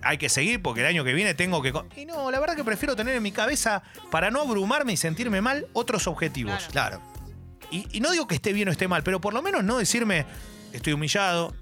[0.02, 1.72] hay que seguir porque el año que viene tengo que...
[1.72, 1.86] co-".
[1.96, 3.82] Y no, la verdad que prefiero tener en mi cabeza,
[4.12, 6.68] para no abrumarme y sentirme mal, otros objetivos.
[6.70, 7.00] Claro.
[7.00, 7.18] Claro.
[7.72, 9.76] Y, y no digo que esté bien o esté mal, pero por lo menos no
[9.78, 10.24] decirme,
[10.72, 11.54] estoy humillado,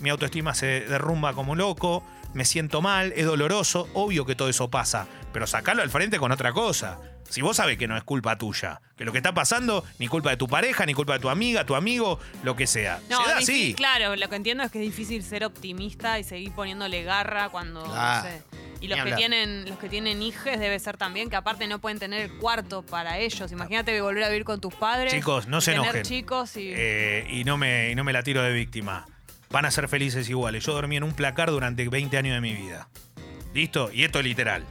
[0.00, 2.04] mi autoestima se derrumba como loco,
[2.34, 6.32] me siento mal, es doloroso, obvio que todo eso pasa, pero sacarlo al frente con
[6.32, 6.98] otra cosa.
[7.28, 10.30] Si vos sabés que no es culpa tuya, que lo que está pasando, ni culpa
[10.30, 13.00] de tu pareja, ni culpa de tu amiga, tu amigo, lo que sea.
[13.08, 13.74] No, se da es difícil, así.
[13.74, 17.84] claro, lo que entiendo es que es difícil ser optimista y seguir poniéndole garra cuando
[17.86, 18.28] no Claro.
[18.28, 18.42] sé.
[18.80, 19.16] Y los que hablar.
[19.18, 22.82] tienen, los que tienen hijes debe ser también que aparte no pueden tener el cuarto
[22.82, 23.50] para ellos.
[23.50, 25.10] Imagínate volver a vivir con tus padres.
[25.10, 26.02] Chicos, no y se tener enojen.
[26.02, 29.06] chicos y Eh, y, no me, y no me la tiro de víctima.
[29.54, 30.66] Van a ser felices iguales.
[30.66, 32.88] Yo dormí en un placar durante 20 años de mi vida.
[33.54, 33.88] ¿Listo?
[33.92, 34.64] Y esto es literal.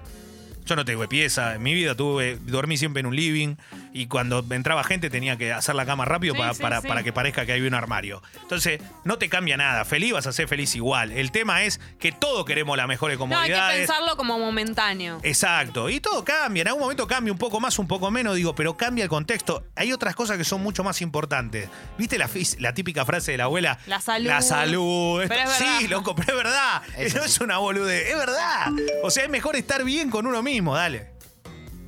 [0.66, 1.56] Yo no tengo pieza.
[1.56, 3.56] En mi vida tuve, dormí siempre en un living.
[3.96, 6.88] Y cuando entraba gente tenía que hacer la cama rápido Sí, para, sí, para, sí.
[6.88, 8.24] para que parezca que hay un armario.
[8.42, 9.86] Entonces, no te cambia nada.
[9.86, 11.12] Feliz vas a ser feliz igual.
[11.12, 13.88] El tema es que todos queremos las mejores No, hay que comodidades.
[13.88, 15.20] pensarlo como momentáneo.
[15.22, 18.56] Exacto, y todo cambia, en algún momento cambia un poco más, un poco menos, digo,
[18.56, 19.64] pero cambia el contexto.
[19.76, 21.70] Hay otras cosas que son mucho más importantes.
[21.98, 22.28] ¿Viste la,
[22.60, 23.78] la típica frase de la abuela?
[23.86, 24.28] La salud.
[24.28, 25.24] La salud.
[25.28, 26.82] Pero es sí, loco, pero es verdad.
[26.98, 28.72] Es no es una boludez, es verdad.
[29.04, 31.13] O sea, es mejor estar bien con uno mismo, dale.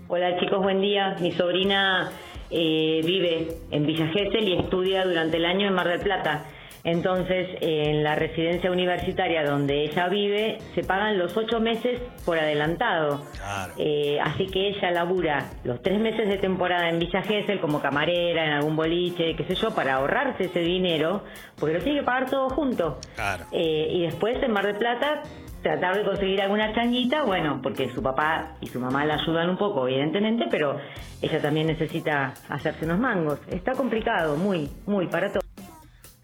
[0.07, 1.15] Hola chicos, buen día.
[1.19, 2.11] Mi sobrina
[2.51, 6.45] eh, vive en Villa Gesell y estudia durante el año en Mar del Plata.
[6.83, 13.23] Entonces, en la residencia universitaria donde ella vive, se pagan los ocho meses por adelantado.
[13.35, 13.73] Claro.
[13.79, 18.45] Eh, así que ella labura los tres meses de temporada en Villa Gesell como camarera,
[18.45, 21.23] en algún boliche, qué sé yo, para ahorrarse ese dinero,
[21.59, 22.99] porque lo tiene que pagar todo junto.
[23.15, 23.45] Claro.
[23.51, 25.23] Eh, y después en Mar del Plata
[25.65, 29.57] tratar de conseguir alguna changuita, bueno, porque su papá y su mamá la ayudan un
[29.57, 30.79] poco, evidentemente, pero
[31.23, 33.39] ella también necesita hacerse unos mangos.
[33.47, 35.41] Está complicado, muy, muy, para todo.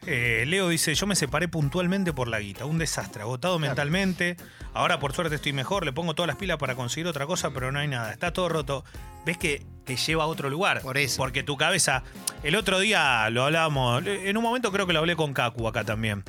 [0.06, 4.38] Eh, Leo dice, yo me separé puntualmente por la guita, un desastre, agotado mentalmente.
[4.76, 7.72] Ahora por suerte estoy mejor, le pongo todas las pilas para conseguir otra cosa, pero
[7.72, 8.84] no hay nada, está todo roto.
[9.26, 10.82] ¿Ves que te lleva a otro lugar?
[10.82, 11.18] Por eso.
[11.18, 12.04] Porque tu cabeza,
[12.44, 15.84] el otro día lo hablábamos, en un momento creo que lo hablé con Kaku acá
[15.84, 16.24] también.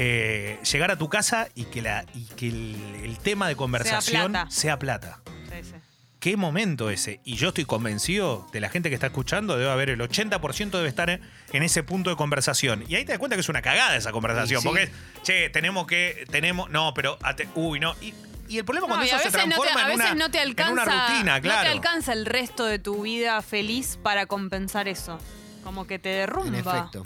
[0.00, 4.30] Eh, llegar a tu casa y que, la, y que el, el tema de conversación
[4.32, 4.50] plata.
[4.50, 5.20] sea plata.
[5.26, 5.74] Sí, sí.
[6.20, 7.20] ¿Qué momento ese?
[7.24, 10.88] Y yo estoy convencido de la gente que está escuchando, debe haber el 80% debe
[10.88, 11.20] estar en,
[11.52, 12.84] en ese punto de conversación.
[12.88, 14.60] Y ahí te das cuenta que es una cagada esa conversación.
[14.60, 14.68] Sí, sí.
[14.68, 14.90] Porque es,
[15.24, 17.94] che, tenemos que, tenemos, no, pero, ate- uy, no.
[18.00, 18.14] Y,
[18.48, 20.12] y el problema No, cuando eso a se veces, no te, transforma a en, veces
[20.12, 21.62] una, no te en alcanza, una rutina, no claro.
[21.62, 25.18] te alcanza el resto de tu vida feliz para compensar eso.
[25.64, 26.48] Como que te derrumba.
[26.48, 27.04] En efecto.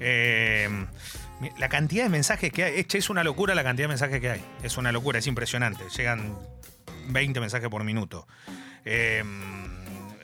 [0.00, 0.86] Eh,
[1.58, 4.44] la cantidad de mensajes que hay, es, una locura la cantidad de mensajes que hay.
[4.62, 5.84] Es una locura, es impresionante.
[5.96, 6.34] Llegan
[7.08, 8.26] 20 mensajes por minuto.
[8.84, 9.22] Eh,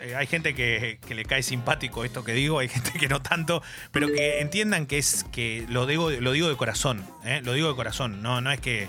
[0.02, 3.22] eh, hay gente que, que le cae simpático esto que digo, hay gente que no
[3.22, 7.40] tanto, pero que entiendan que es que lo digo, lo digo de corazón, ¿eh?
[7.44, 8.88] lo digo de corazón, no, no es que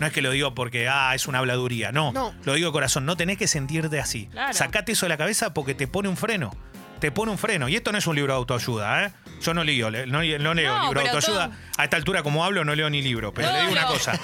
[0.00, 2.34] no es que lo digo porque ah, es una habladuría, no, No.
[2.44, 4.26] lo digo de corazón, no tenés que sentirte así.
[4.26, 4.54] Claro.
[4.54, 6.50] Sacate eso de la cabeza porque te pone un freno.
[6.98, 7.68] Te pone un freno.
[7.68, 9.12] Y esto no es un libro de autoayuda, ¿eh?
[9.44, 11.46] Yo no leo, le- no, no leo No, libro de pero autoayuda.
[11.48, 13.34] todo- A esta altura, como hablo, no leo ni libro.
[13.34, 13.88] Pero No, le digo una no.
[13.88, 14.18] cosa.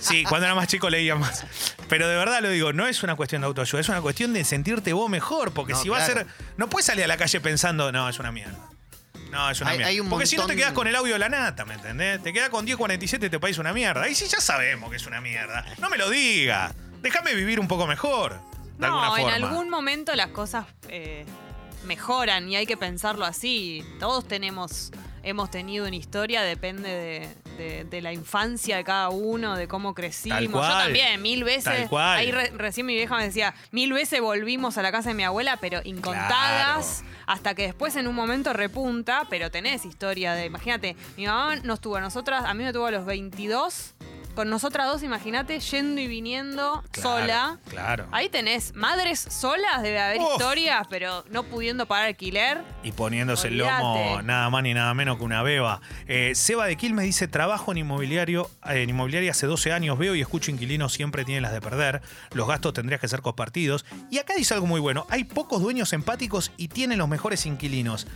[0.00, 1.44] Sí, cuando era más chico leía más.
[1.88, 4.44] Pero de verdad lo digo, no es una cuestión de autoayuda, es una cuestión de
[4.44, 5.52] sentirte vos mejor.
[5.52, 6.28] Porque No, si vas a claro.
[6.28, 6.46] ser.
[6.56, 8.58] No puedes salir a la calle pensando, no, es una mierda.
[9.30, 9.90] No, es una Hay- mierda.
[9.90, 11.74] hay un porque si no te montón- quedas con el audio de la nata, ¿me
[11.74, 12.22] entendés?
[12.22, 14.08] Te quedas con 1047 y te país una mierda.
[14.08, 15.64] Y si ya sabemos que es una mierda.
[15.78, 16.72] No me lo digas.
[17.02, 18.40] Déjame vivir un poco mejor.
[18.78, 19.36] De alguna No, en forma.
[19.36, 21.24] algún momento las cosas eh,
[21.84, 23.84] mejoran y hay que pensarlo así.
[24.00, 24.90] Todos tenemos,
[25.22, 29.94] hemos tenido una historia, depende de, de- de la infancia de cada uno, de cómo
[29.94, 30.38] crecimos.
[30.38, 30.70] Tal cual.
[30.78, 31.64] Yo también, mil veces.
[31.64, 32.18] Tal cual.
[32.18, 35.22] Ahí re- recién mi vieja me decía, mil veces volvimos a la casa de mi
[35.24, 37.04] abuela, pero incontadas.
[37.26, 41.80] Hasta que después en un momento repunta, pero tenés historia de, imagínate, mi mamá nos
[41.80, 43.94] tuvo a nosotras, a mí me tuvo a los 22
[44.34, 47.58] con nosotras dos, imagínate, yendo y viniendo Claro, sola.
[47.68, 48.06] Claro.
[48.12, 50.32] Ahí tenés madres solas, debe haber Uf.
[50.32, 52.62] historias, pero no pudiendo pagar alquiler.
[52.82, 55.80] Y poniéndose el lomo nada más ni nada menos que una beba.
[56.06, 60.14] Eh, Seba de Quilmes dice: Trabajo en inmobiliario, eh, en inmobiliaria hace 12 años, veo
[60.14, 62.02] y escucho inquilinos siempre tienen las de perder.
[62.32, 63.84] Los gastos tendrían que ser compartidos.
[64.10, 68.06] Y acá dice algo muy bueno: hay pocos dueños empáticos y tienen los mejores inquilinos.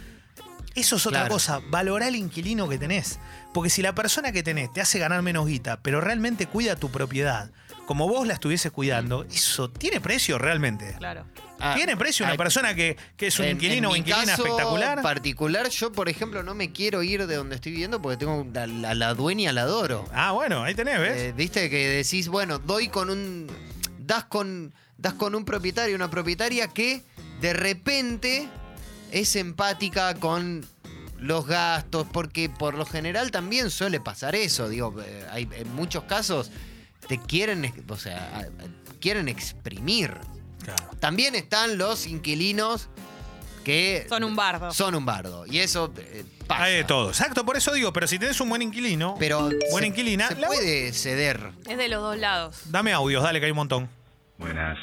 [0.79, 1.35] Eso es otra Claro.
[1.35, 3.19] cosa, valorar el inquilino que tenés.
[3.53, 6.91] Porque si la persona que tenés te hace ganar menos guita, pero realmente cuida tu
[6.91, 7.51] propiedad,
[7.87, 10.95] como vos la estuvieses cuidando, eso tiene precio realmente.
[10.99, 11.25] Claro.
[11.59, 14.27] Ah, ¿Tiene precio una ah, persona que, que es un en- inquilino en o inquilina
[14.27, 15.03] caso espectacular?
[15.03, 18.67] particular, yo, por ejemplo, no me quiero ir de donde estoy viviendo porque tengo a
[18.67, 20.05] la, a la dueña, la adoro.
[20.13, 21.17] Ah, bueno, ahí tenés, ¿ves?
[21.17, 23.49] Eh, Viste que decís, bueno, doy con un.
[23.99, 27.03] Das con, das con un propietario, una propietaria que
[27.41, 28.49] de repente
[29.13, 30.65] es empática con
[31.19, 34.69] los gastos, porque por lo general también suele pasar eso.
[34.69, 36.51] Digo, eh, hay, en muchos casos
[37.09, 38.49] te quieren, o sea,
[39.01, 40.15] quieren exprimir.
[40.65, 40.91] Claro.
[41.01, 42.89] También están los inquilinos
[43.65, 44.71] que Son un bardo.
[44.73, 45.45] son un bardo.
[45.47, 46.65] Y eso eh, pasa.
[46.65, 47.09] Hay de todo.
[47.09, 50.37] Exacto, por eso digo, pero si tenés un buen inquilino, Pero buena se- inquilina, se
[50.37, 51.53] la- puede ceder.
[51.69, 52.57] Es de los dos lados.
[52.67, 53.89] dame audios, dale que hay un montón.
[54.39, 54.79] Buenas,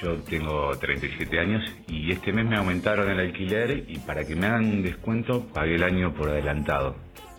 [0.00, 4.46] yo tengo 37 años y este mes me aumentaron el alquiler y para que me
[4.46, 6.96] hagan un descuento pagué el año por adelantado.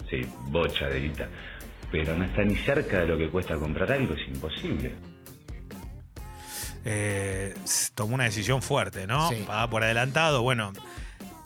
[0.09, 1.29] Sí, bocha de guita.
[1.91, 4.93] Pero no está ni cerca de lo que cuesta comprar algo, es imposible.
[6.83, 7.55] Eh,
[7.95, 9.29] tomó una decisión fuerte, ¿no?
[9.29, 9.43] Sí.
[9.45, 10.71] Paga por adelantado, bueno.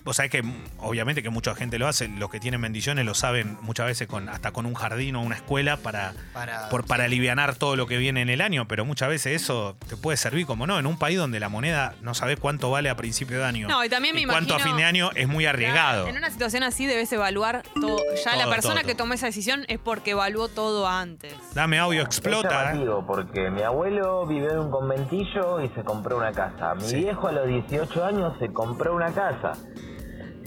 [0.09, 3.13] Vos sabés que mm, obviamente que mucha gente lo hace, los que tienen bendiciones lo
[3.13, 7.03] saben muchas veces con hasta con un jardín o una escuela para, Para- por, para
[7.03, 10.47] alivianar todo lo que viene en el año, pero muchas veces eso te puede servir
[10.47, 13.45] como no, en un país donde la moneda no sabés cuánto vale a principio de
[13.45, 13.67] año.
[13.67, 16.07] No, y también me cuánto a fin de año es muy arriesgado.
[16.07, 17.99] En una situación así debes evaluar todo.
[18.25, 18.87] Ya la persona todo.
[18.87, 21.35] que tomó esa decisión es porque evaluó todo antes.
[21.53, 22.47] Dame audio, Es explota.
[22.71, 22.73] ¿eh?
[22.73, 26.73] llamativo porque mi abuelo vivió en un conventillo y se compró una casa.
[26.73, 26.95] Mi Sí.
[26.95, 29.51] viejo a los 18 años se compró una casa.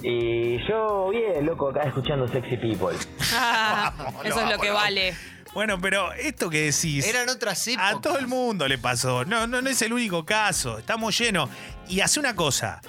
[0.02, 2.96] Y yo, bien, loco, acá escuchando Sexy People.
[4.24, 5.14] Eso es lo que vale.
[5.54, 7.06] Bueno, pero esto que decís.
[7.06, 7.94] Eran otras épocas.
[7.94, 9.24] A todo el mundo le pasó.
[9.24, 10.78] No, no, no es el único caso.
[10.78, 11.50] Estamos llenos.
[11.88, 12.80] Y hace una cosa.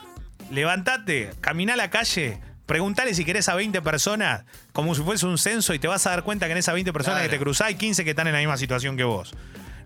[0.49, 5.37] Levantate, caminá a la calle, preguntale si querés a 20 personas, como si fuese un
[5.37, 7.29] censo, y te vas a dar cuenta que en esas 20 personas Claro.
[7.31, 9.33] que te cruzás hay 15 que están en la misma situación que vos.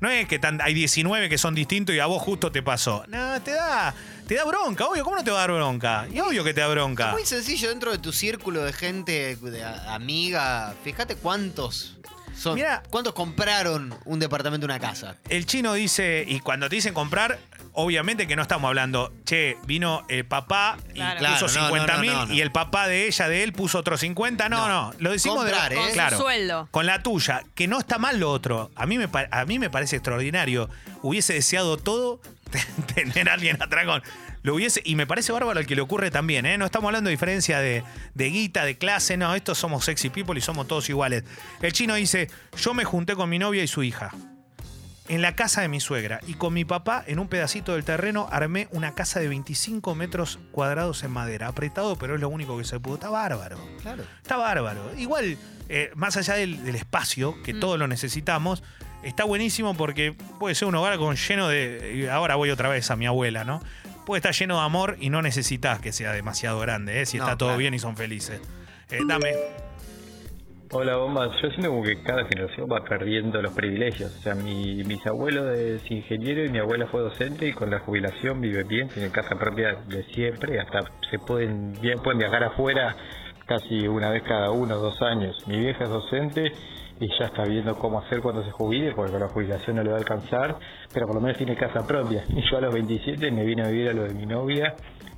[0.02, 3.04] No es que tan- hay 19 que son distintos y a vos justo te pasó.
[3.08, 3.94] No, te da,
[4.28, 5.04] te da bronca, obvio.
[5.04, 6.08] ¿Cómo no te va a dar bronca?
[6.13, 7.08] Y obvio que te da bronca.
[7.08, 10.74] Es muy sencillo dentro de tu círculo de gente, de a- amiga.
[10.84, 11.98] Fíjate cuántos
[12.38, 12.56] son.
[12.56, 12.84] Mirá.
[12.90, 15.16] ¿Cuántos compraron un departamento, una casa?
[15.30, 17.40] El chino dice, y cuando te dicen comprar,
[17.74, 21.26] obviamente que no estamos hablando, che, vino el papá y Claro.
[21.40, 22.34] puso no, 50 mil no, no, no.
[22.34, 24.50] y el papá de ella, de él, puso otros 50.
[24.50, 24.94] No, no, No.
[25.00, 25.80] lo decimos Comprar, de ¿eh?
[25.80, 26.68] Con claro, su sueldo.
[26.72, 28.72] Con la tuya, que no está mal lo otro.
[28.76, 30.70] A mí me, pa- a mí me parece extraordinario.
[31.02, 32.20] Hubiese deseado todo
[32.95, 34.01] tener a alguien atrás con.
[34.43, 36.57] Lo hubiese, y me parece bárbaro el que le ocurre también, ¿eh?
[36.57, 37.83] No estamos hablando de diferencia de,
[38.13, 41.23] de guita, de clase, no, estos somos sexy people y somos todos iguales.
[41.62, 44.12] El chino dice: Yo me junté con mi novia y su hija
[45.10, 48.27] en la casa de mi suegra y con mi papá en un pedacito del terreno
[48.29, 51.47] armé una casa de 25 metros cuadrados en madera.
[51.47, 52.95] Apretado, pero es lo único que se pudo.
[52.95, 53.57] Está bárbaro.
[53.81, 54.03] Claro.
[54.21, 54.91] Está bárbaro.
[54.97, 55.38] Igual,
[55.69, 57.60] eh, más allá del, del espacio, que Mm.
[57.62, 58.63] todos lo necesitamos,
[59.03, 62.10] está buenísimo porque puede ser un hogar con lleno de...
[62.12, 63.62] Ahora voy otra vez a mi abuela, ¿no?
[64.05, 67.05] Puede estar lleno de amor y no necesitas que sea demasiado grande, ¿eh?
[67.05, 67.60] Si No, está todo claro.
[67.60, 68.41] bien y son felices.
[68.89, 69.33] Eh, dame.
[70.71, 71.31] Hola, bombas.
[71.41, 74.13] Yo siento como que cada generación va perdiendo los privilegios.
[74.17, 78.41] O sea, mi bisabuelo es ingeniero y mi abuela fue docente y con la jubilación
[78.41, 80.79] vive bien, tiene casa propia de siempre, hasta
[81.10, 82.97] se pueden bien pueden viajar afuera
[83.45, 85.38] casi una vez cada uno dos años.
[85.47, 86.51] Mi vieja es docente
[86.99, 89.89] y ya está viendo cómo hacer cuando se jubile, porque con la jubilación no le
[89.89, 90.57] va a alcanzar,
[90.93, 92.23] pero por lo menos tiene casa propia.
[92.29, 94.75] Y yo a los 27 me vine a vivir a lo de mi novia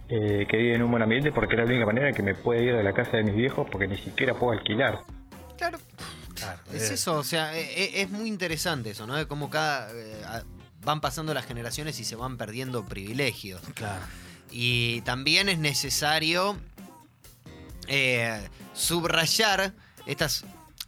[0.09, 2.63] eh, que vive en un buen ambiente porque era la única manera que me puede
[2.63, 4.99] ir de la casa de mis viejos porque ni siquiera puedo alquilar.
[5.57, 5.77] Claro.
[6.35, 9.15] Claro, Es eh, eso, o sea, e- e- es, muy interesante eso, ¿no?
[9.15, 9.91] De cómo cada.
[9.91, 10.43] eh,
[10.81, 13.61] van pasando las generaciones y se van perdiendo privilegios.
[13.73, 14.01] Claro.
[14.49, 16.57] Y también es necesario
[17.87, 19.73] eh, subrayar
[20.05, 20.45] estas,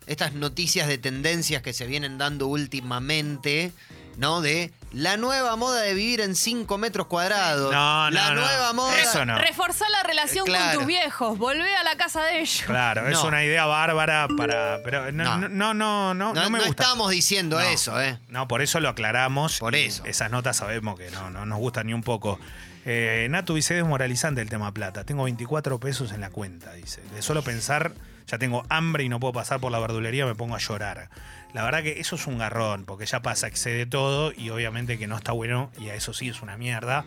[0.07, 3.71] estas noticias de tendencias que se vienen dando últimamente,
[4.17, 4.41] ¿no?
[4.41, 7.71] De la nueva moda de vivir en 5 metros cuadrados.
[7.71, 8.41] No, no, la no.
[8.41, 8.99] nueva moda.
[9.01, 9.37] Eso no.
[9.37, 10.65] Reforzar la relación Claro.
[10.71, 11.37] con tus viejos.
[11.37, 12.63] Volvé a la casa de ellos.
[12.65, 13.25] Claro, es No.
[13.27, 14.79] una idea bárbara para.
[14.83, 15.47] Pero no, No.
[15.49, 16.83] no, no, no, no, No, no me no gusta.
[16.83, 17.65] estamos diciendo No.
[17.65, 18.19] eso, ¿eh?
[18.27, 19.59] No, por eso lo aclaramos.
[19.59, 20.03] Por y eso.
[20.05, 22.39] Esas notas sabemos que no, no nos gustan ni un poco.
[22.83, 25.03] Eh, Natu dice desmoralizante el tema plata.
[25.05, 27.01] Tengo 24 pesos en la cuenta, dice.
[27.13, 27.93] De solo pensar,
[28.31, 31.09] ya tengo hambre y no puedo pasar por la verdulería, me pongo a llorar.
[31.53, 35.05] La verdad que eso es un garrón, porque ya pasa, excede todo y obviamente que
[35.05, 37.03] no está bueno y a eso sí es una mierda.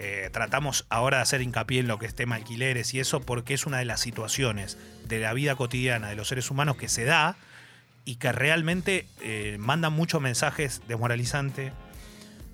[0.00, 3.54] Eh, tratamos ahora de hacer hincapié en lo que es tema alquileres y eso porque
[3.54, 7.04] es una de las situaciones de la vida cotidiana de los seres humanos que se
[7.04, 7.36] da
[8.04, 11.72] y que realmente eh, mandan muchos mensajes desmoralizantes,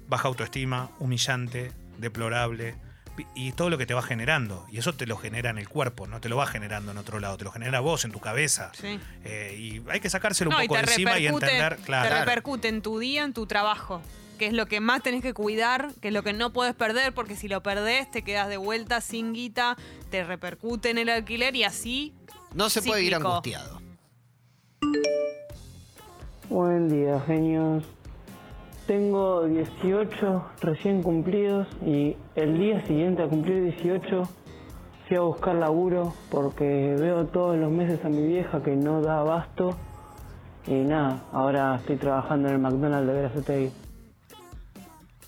[0.08, 2.74] baja autoestima, humillante, deplorable
[3.34, 4.66] y todo lo que te va generando.
[4.70, 7.20] Y eso te lo genera en el cuerpo, no te lo va generando en otro
[7.20, 8.70] lado, te lo genera vos, en tu cabeza.
[8.74, 8.98] Sí.
[9.24, 11.82] Eh, y hay que sacárselo un No, y poco te de encima y entender, te
[11.82, 12.18] claro.
[12.18, 14.00] repercute en tu día, en tu trabajo.
[14.38, 17.12] Que es lo que más tenés que cuidar, que es lo que no puedes perder,
[17.12, 19.76] porque si lo perdés, te quedas de vuelta sin guita,
[20.10, 22.14] te repercute en el alquiler y así.
[22.54, 23.28] No se puede ir cíclico.
[23.28, 23.82] angustiado.
[26.48, 27.84] Buen día, genios.
[28.90, 34.28] Tengo 18 recién cumplidos y el día siguiente a cumplir 18
[35.06, 39.20] fui a buscar laburo porque veo todos los meses a mi vieja que no da
[39.20, 39.78] abasto
[40.66, 43.72] y nada, ahora estoy trabajando en el McDonald's de Verazategui.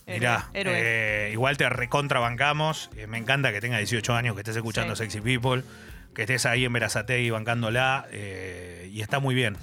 [0.08, 2.90] Mirá, eh, igual te recontrabancamos.
[2.96, 5.62] Eh, me encanta que tengas 18 años, que estés escuchando Sexy People,
[6.16, 8.08] que estés ahí en Verazategui bancándola.
[8.10, 9.56] eh, y está muy bien.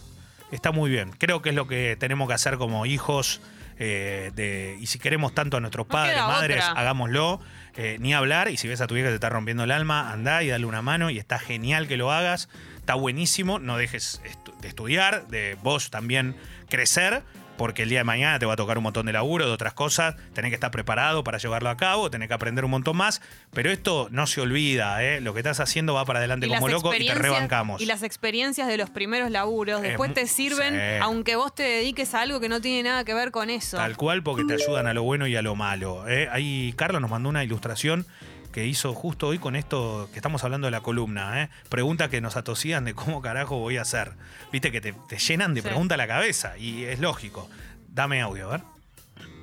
[0.54, 1.12] Está muy bien.
[1.12, 3.42] Creo que es lo que tenemos que hacer como hijos.
[3.80, 6.80] Eh, de, y si queremos tanto a nuestros padres, madres, otra.
[6.80, 7.40] hagámoslo.
[7.76, 8.50] Eh, ni hablar.
[8.50, 10.66] Y si ves a tu hija que te está rompiendo el alma, andá y dale
[10.66, 11.10] una mano.
[11.10, 12.50] Y está genial que lo hagas.
[12.78, 13.58] Está buenísimo.
[13.60, 16.36] No dejes estu- de estudiar, de vos también
[16.70, 17.24] crecer
[17.60, 19.74] porque el día de mañana te va a tocar un montón de laburo, de otras
[19.74, 23.22] cosas, tenés que estar preparado para llevarlo a cabo, tenés que aprender un montón más,
[23.52, 25.20] pero esto no se olvida, ¿eh?
[25.20, 27.82] lo que estás haciendo va para adelante Y como loco y te rebancamos.
[27.82, 30.80] Y las experiencias de los primeros laburos después te sirven, sí.
[31.02, 33.76] aunque vos te dediques a algo que no tiene nada que ver con eso.
[33.76, 36.08] Tal cual, porque te ayudan a lo bueno y a lo malo.
[36.08, 36.30] ¿eh?
[36.32, 38.06] Ahí Carlos nos mandó una ilustración
[38.52, 41.44] que hizo justo hoy con esto que estamos hablando de la columna.
[41.44, 41.50] ¿eh?
[41.70, 44.12] Pregunta que nos atosían de cómo carajo voy a hacer.
[44.52, 45.68] Viste que te, te llenan de Sí.
[45.68, 47.50] pregunta la cabeza y es lógico.
[47.90, 48.62] Dame audio, a ver.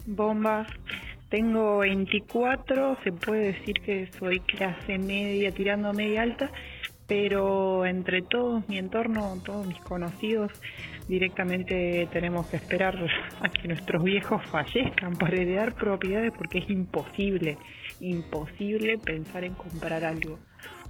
[0.07, 0.69] bombas.
[1.29, 6.53] Tengo 24, se puede decir que soy clase media, tirando a media alta,
[7.09, 10.53] pero entre todos mi entorno, todos mis conocidos,
[11.09, 12.97] directamente tenemos que esperar
[13.41, 17.59] a que nuestros viejos fallezcan para heredar propiedades porque es imposible,
[18.01, 20.39] imposible pensar en comprar algo.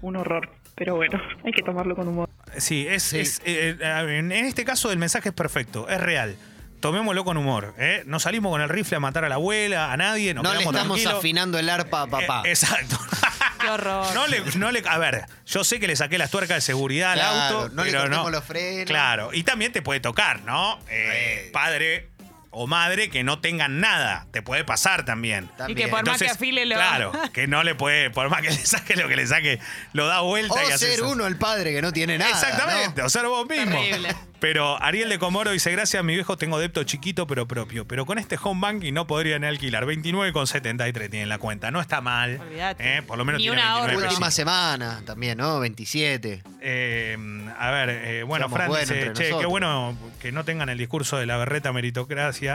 [0.02, 2.28] Un horror, pero bueno, hay que tomarlo con humor.
[2.58, 6.36] Sí, es, es, eh, eh, en este caso el mensaje es perfecto, es real.
[6.80, 7.74] Tomémoslo con humor.
[7.78, 8.02] ¿eh?
[8.06, 10.34] No salimos con el rifle a matar a la abuela, a nadie.
[10.34, 12.42] Nos No le estamos afinando el arpa a papá.
[12.44, 12.98] Eh, exacto.
[13.60, 14.06] Qué horror.
[14.14, 17.12] No le, no le- a ver, yo sé que le saqué las tuercas de seguridad
[17.12, 18.30] al auto, no le pero cortemos no.
[18.30, 18.84] los frenos.
[18.84, 20.78] Claro, y también te puede tocar, ¿no?
[20.90, 22.10] Eh, padre
[22.58, 25.48] o madre que no tengan nada, te puede pasar también.
[25.68, 28.48] Y que por más que afile lo- Claro, que no le puede, por más que
[28.48, 29.58] le saque lo que le saque,
[29.92, 31.08] lo da vuelta y O hace ser eso.
[31.10, 32.30] uno el padre que no tiene nada.
[32.30, 33.06] Exactamente, ¿no?
[33.06, 33.72] o ser vos mismo.
[33.78, 34.16] Terrible.
[34.38, 37.86] Pero Ariel de Comoro dice, gracias a mi viejo tengo depto chiquito pero propio.
[37.86, 39.86] Pero con este home banking no podría ni alquilar.
[39.86, 41.70] 29,73 tiene en la cuenta.
[41.70, 42.38] No está mal.
[42.40, 42.98] Olvídate.
[42.98, 44.08] Eh, Por lo menos Ni tiene un 29 ahorro.
[44.08, 45.58] Última semana también, ¿no?
[45.60, 46.42] 27.
[46.60, 47.16] Eh,
[47.58, 49.50] a ver, eh, bueno, Somos Fran dice, che, qué nosotros".
[49.50, 52.45] bueno que no tengan el discurso de la berreta meritocracia,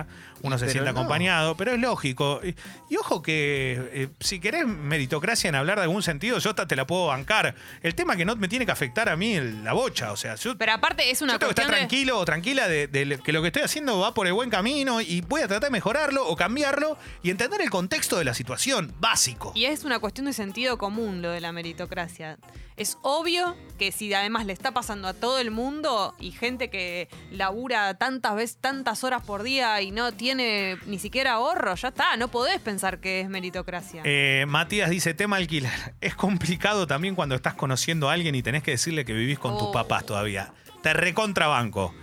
[0.44, 0.90] uno se pero no.
[0.92, 2.42] acompañado, pero es lógico.
[2.44, 2.56] Y,
[2.90, 6.76] y ojo que eh, si querés meritocracia en hablar de algún sentido, yo hasta te
[6.76, 7.54] la puedo bancar.
[7.84, 10.36] El tema que no me tiene que afectar a mí el- la bocha, o sea,
[10.36, 12.88] yo Pero aparte es una yo tengo que estar cuestión de- tranquilo o tranquila de,
[12.88, 15.70] de que lo que estoy haciendo va por el buen camino y voy a tratar
[15.70, 19.52] de mejorarlo o cambiarlo y entender el contexto de la situación, básico.
[19.56, 22.38] Y es una cuestión de sentido común lo de la meritocracia.
[22.78, 27.10] Es obvio que si además le está pasando a todo el mundo y gente que
[27.30, 32.16] labura tantas veces, tantas horas por día y no tiene ni siquiera ahorro, ya está,
[32.18, 34.02] no podés pensar que es meritocracia.
[34.06, 35.72] Eh, Matías dice, tema alquiler.
[36.02, 39.58] Es complicado también cuando estás conociendo a alguien y tenés que decirle que vivís con
[39.58, 39.72] tus Oh.
[39.72, 40.54] papás todavía.
[40.84, 41.94] Te recontrabanco.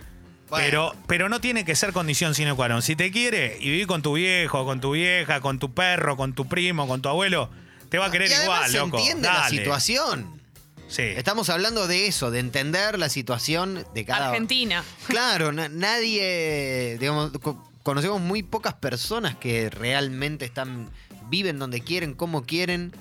[0.51, 2.81] Pero, pero no tiene que ser condición sine qua non.
[2.81, 6.33] Si te quiere y vivís con tu viejo, con tu vieja, con tu perro, con
[6.33, 7.51] tu primo, con tu abuelo,
[7.89, 8.97] te va a querer y además igual, se loco.
[8.97, 9.57] entiende la Dale.
[9.57, 10.41] situación.
[10.87, 11.03] Sí.
[11.03, 14.83] Estamos hablando de eso, de entender la situación de cada Argentina.
[15.05, 20.89] Claro, na- nadie, digamos, co- conocemos muy pocas personas que realmente están,
[21.29, 22.93] viven donde quieren, como quieren,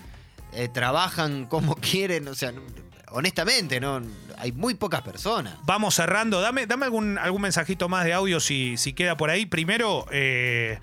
[0.52, 2.52] eh, trabajan como quieren, o sea,
[3.10, 4.00] honestamente, no,
[4.38, 5.54] hay muy pocas personas.
[5.64, 6.40] Vamos cerrando.
[6.40, 9.46] Dame, dame algún, algún mensajito más de audio si, si queda por ahí.
[9.46, 10.78] Primero, eh,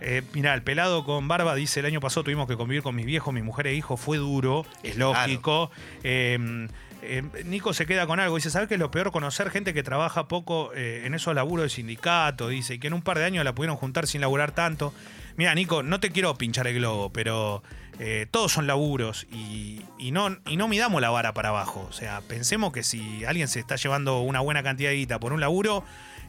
[0.00, 3.06] eh, mirá, el pelado con barba dice: el año pasado tuvimos que convivir con mis
[3.06, 3.96] viejos, mi mujer e hijo.
[3.96, 5.70] Fue duro, es lógico.
[6.02, 6.68] Eh,
[7.08, 8.36] eh, Nico se queda con algo.
[8.36, 9.12] Dice: ¿Sabes qué es lo peor?
[9.12, 12.48] Conocer gente que trabaja poco eh, en esos laburos de sindicato.
[12.48, 14.92] Dice, y que en un par de años la pudieron juntar sin laburar tanto.
[15.36, 17.62] Mira, Nico, no te quiero pinchar el globo, pero
[17.98, 19.82] eh, todos son laburos y,
[20.12, 21.86] no, y no midamos la vara para abajo.
[21.88, 25.32] O sea, pensemos que si alguien se está llevando una buena cantidad de guita por
[25.32, 25.84] un laburo,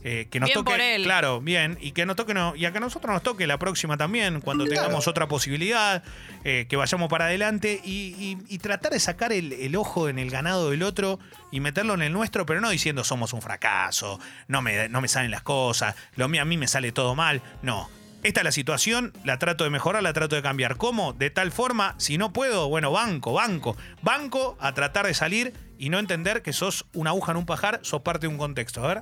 [0.10, 0.72] eh, que nos Bien toque.
[0.72, 1.04] por él.
[1.04, 1.78] Claro, bien.
[1.82, 4.40] Y que nos toque, no, y a que a nosotros nos toque la próxima también,
[4.40, 6.02] cuando tengamos otra posibilidad,
[6.46, 10.18] eh, que vayamos para adelante y, y- y tratar de sacar el, el ojo en
[10.18, 11.20] el ganado del otro
[11.52, 15.10] y meterlo en el nuestro, pero no diciendo somos un fracaso, no me, no me
[15.10, 17.42] salen las cosas, lo mío a mí me sale todo mal.
[17.62, 17.90] No.
[18.24, 20.76] Esta es la situación, la trato de mejorar, la trato de cambiar.
[20.78, 21.14] ¿Cómo?
[21.14, 23.78] De tal forma, si no puedo, bueno, banco, banco.
[24.02, 27.80] Banco a tratar de salir y no entender que sos una aguja en un pajar,
[27.84, 28.84] sos parte de un contexto.
[28.84, 29.02] A ver.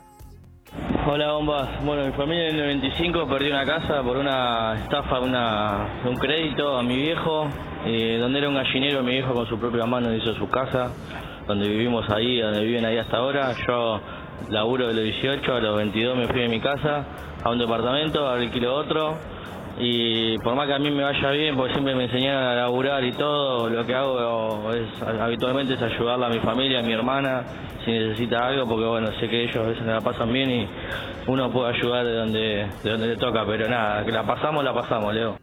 [1.07, 6.01] Hola bombas, bueno mi familia en el 95 perdió una casa por una estafa, una,
[6.03, 7.47] un crédito a mi viejo,
[7.85, 10.91] eh, donde era un gallinero, mi viejo con su propia mano hizo su casa,
[11.47, 14.01] donde vivimos ahí, donde viven ahí hasta ahora, yo
[14.49, 17.05] laburo de los 18, a los 22 me fui de mi casa
[17.41, 19.15] a un departamento, alquilo otro,
[19.77, 23.03] y por más que a mí me vaya bien, porque siempre me enseñaron a laburar
[23.03, 27.43] y todo, lo que hago es habitualmente es ayudarle a mi familia, a mi hermana,
[27.83, 30.69] si necesita algo, porque bueno, sé que ellos a veces la pasan bien y
[31.27, 34.73] uno puede ayudar de donde, de donde le toca, pero nada, que la pasamos, la
[34.73, 35.37] pasamos, Leo.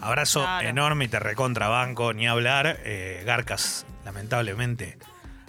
[0.00, 2.78] Abrazo enorme y te recontra banco, ni hablar.
[2.84, 4.98] Eh, Garcas, lamentablemente,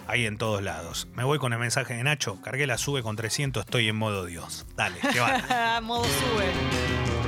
[0.06, 1.08] ahí en todos lados.
[1.14, 2.40] Me voy con el mensaje de Nacho.
[2.42, 4.66] Cargué la sube con 300, estoy en modo Dios.
[4.76, 5.80] Dale, que va.
[5.82, 7.21] Modo sube.